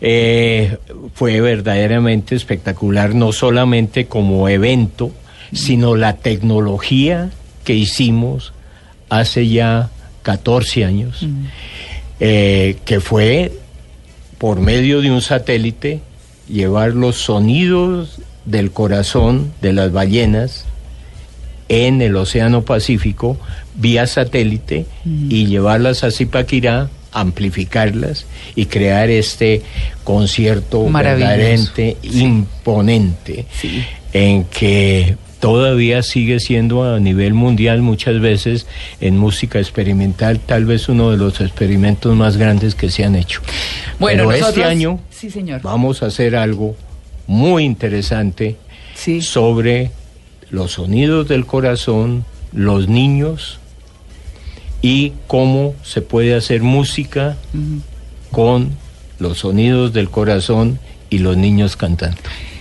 [0.00, 0.76] Eh,
[1.14, 5.12] fue verdaderamente espectacular, no solamente como evento,
[5.52, 7.30] sino la tecnología
[7.64, 8.52] que hicimos
[9.08, 9.90] hace ya
[10.22, 11.26] 14 años,
[12.20, 13.52] eh, que fue
[14.38, 16.00] por medio de un satélite
[16.48, 20.64] llevar los sonidos del corazón de las ballenas
[21.72, 23.38] en el Océano Pacífico
[23.74, 29.62] vía satélite y llevarlas a Zipaquirá, amplificarlas y crear este
[30.04, 33.46] concierto verdaderamente imponente
[34.12, 38.66] en que todavía sigue siendo a nivel mundial muchas veces
[39.00, 43.40] en música experimental tal vez uno de los experimentos más grandes que se han hecho.
[43.98, 45.62] Bueno, Pero este nosotros- año Sí, señor.
[45.62, 46.76] vamos a hacer algo
[47.26, 48.56] muy interesante
[49.22, 49.90] sobre
[50.52, 53.58] los sonidos del corazón, los niños
[54.82, 57.36] y cómo se puede hacer música
[58.30, 58.70] con
[59.18, 60.78] los sonidos del corazón
[61.10, 62.18] y los niños cantando.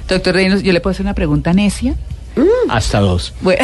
[0.08, 1.96] Doctor Reynolds, ¿yo le puedo hacer una pregunta necia?
[2.70, 3.34] Hasta dos.
[3.42, 3.62] Bueno.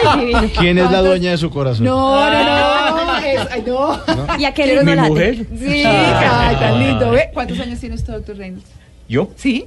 [0.58, 1.86] ¿Quién es la dueña de su corazón?
[1.86, 3.18] No, no, no.
[3.18, 3.98] es- ay, no.
[4.38, 5.46] ¿Y a qué Quiero- ritmo ¿Mi mujer?
[5.58, 7.10] Sí, ay, tan lindo.
[7.12, 7.30] ¿Ve?
[7.32, 8.66] ¿Cuántos años tiene usted, doctor Reynolds?
[9.08, 9.30] ¿Yo?
[9.36, 9.64] Sí.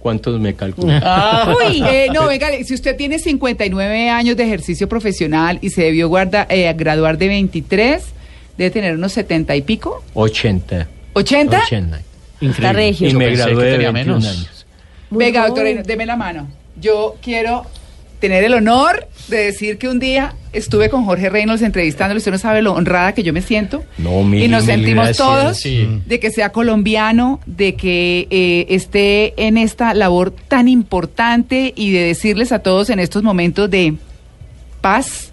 [0.00, 1.00] ¿Cuántos me calculan?
[1.04, 5.82] Ah, Uy, eh, no, venga, si usted tiene 59 años de ejercicio profesional y se
[5.82, 8.02] debió guarda- eh, graduar de 23,
[8.56, 10.02] debe tener unos 70 y pico.
[10.14, 10.88] 80.
[11.14, 11.60] ¿80?
[11.64, 12.00] 80.
[12.40, 13.08] Está regio.
[13.08, 14.26] Y me gradué de tenía 21 menos.
[14.36, 14.66] años.
[15.10, 15.64] Venga, doctor joven.
[15.66, 16.48] Reynolds, deme la mano.
[16.80, 17.66] Yo quiero
[18.20, 22.18] tener el honor de decir que un día estuve con Jorge Reynolds entrevistándolo.
[22.18, 23.82] Usted no sabe lo honrada que yo me siento.
[23.98, 25.16] No, mil y nos mil sentimos gracias.
[25.26, 25.88] todos Sí.
[26.06, 32.00] de que sea colombiano, de que eh, esté en esta labor tan importante y de
[32.04, 33.94] decirles a todos en estos momentos de
[34.80, 35.32] paz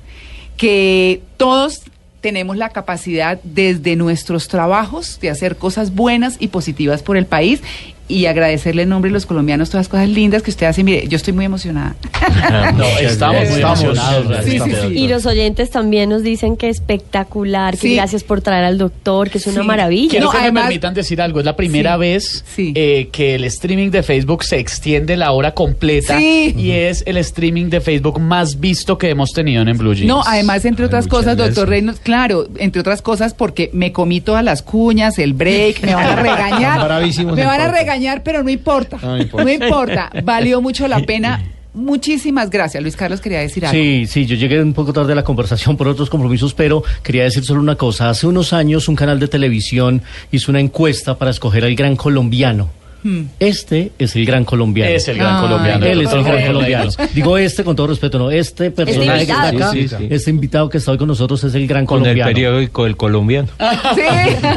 [0.55, 1.81] que todos
[2.21, 7.61] tenemos la capacidad desde nuestros trabajos de hacer cosas buenas y positivas por el país
[8.09, 10.83] y agradecerle en nombre de los colombianos todas las cosas lindas que usted hace.
[10.83, 11.95] Mire, yo estoy muy emocionada.
[12.77, 14.45] no, estamos muy emocionados.
[14.45, 14.59] Sí.
[14.93, 17.95] Y los oyentes también nos dicen que espectacular, que Sí.
[17.95, 20.09] gracias por traer al doctor, que es una maravilla.
[20.11, 21.39] Quiero No, que además- me permitan decir algo.
[21.39, 22.71] Es la primera Sí, vez sí.
[22.75, 26.53] eh, que el streaming de Facebook se extiende la hora completa Sí.
[26.57, 30.07] y es el streaming de Facebook más visto que hemos tenido en, Blue Jeans.
[30.07, 31.55] No, además, entre Ay, otras cosas, gracias.
[31.55, 35.93] doctor Reynolds, claro, entre otras cosas, porque me comí todas las cuñas, el break, me
[35.93, 36.77] van a regañar.
[37.35, 37.71] Me van a pauta.
[37.97, 38.97] Regañar, pero no importa.
[39.01, 39.43] No importa.
[39.43, 40.11] No importa.
[40.23, 41.43] Valió mucho la pena.
[41.73, 42.81] Muchísimas gracias.
[42.81, 43.79] Luis Carlos quería decir algo.
[43.79, 47.23] Sí, sí, yo llegué un poco tarde a la conversación por otros compromisos, pero quería
[47.23, 48.09] decir solo una cosa.
[48.09, 52.69] Hace unos años un canal de televisión hizo una encuesta para escoger al gran colombiano.
[53.39, 54.91] Este es el gran colombiano.
[54.91, 55.85] Es el gran Ay, colombiano.
[55.85, 56.91] Él es el gran colombiano.
[57.13, 58.31] Digo este con todo respeto, no.
[58.31, 59.57] Este personaje que está invitado.
[59.57, 60.07] acá, Sí, sí, sí.
[60.09, 62.29] este invitado que está hoy con nosotros es el gran Con el colombiano.
[62.29, 63.47] periódico El Colombiano.
[63.95, 64.01] Sí.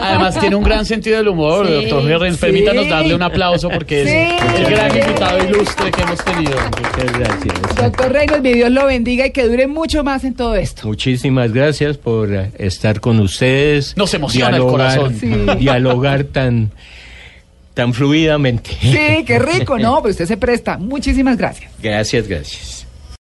[0.02, 2.34] Además tiene un gran sentido del humor, Sí, doctor Reynolds.
[2.36, 2.40] sí.
[2.40, 4.46] Permítanos darle un aplauso porque Sí.
[4.54, 6.52] es el gran invitado ilustre que hemos tenido.
[6.52, 7.76] Muchas gracias.
[7.76, 10.86] Doctor Reynolds, mi Dios lo bendiga y que dure mucho más en todo esto.
[10.86, 13.96] Muchísimas gracias por eh, estar con ustedes.
[13.96, 15.14] Nos emociona el corazón.
[15.18, 15.30] Sí.
[15.58, 16.70] Dialogar tan,
[17.80, 18.76] tan fluidamente.
[18.78, 19.96] Sí, qué rico, ¿no?
[20.02, 20.76] Pero usted se presta.
[20.76, 21.72] Muchísimas gracias.
[21.82, 22.79] Gracias, gracias.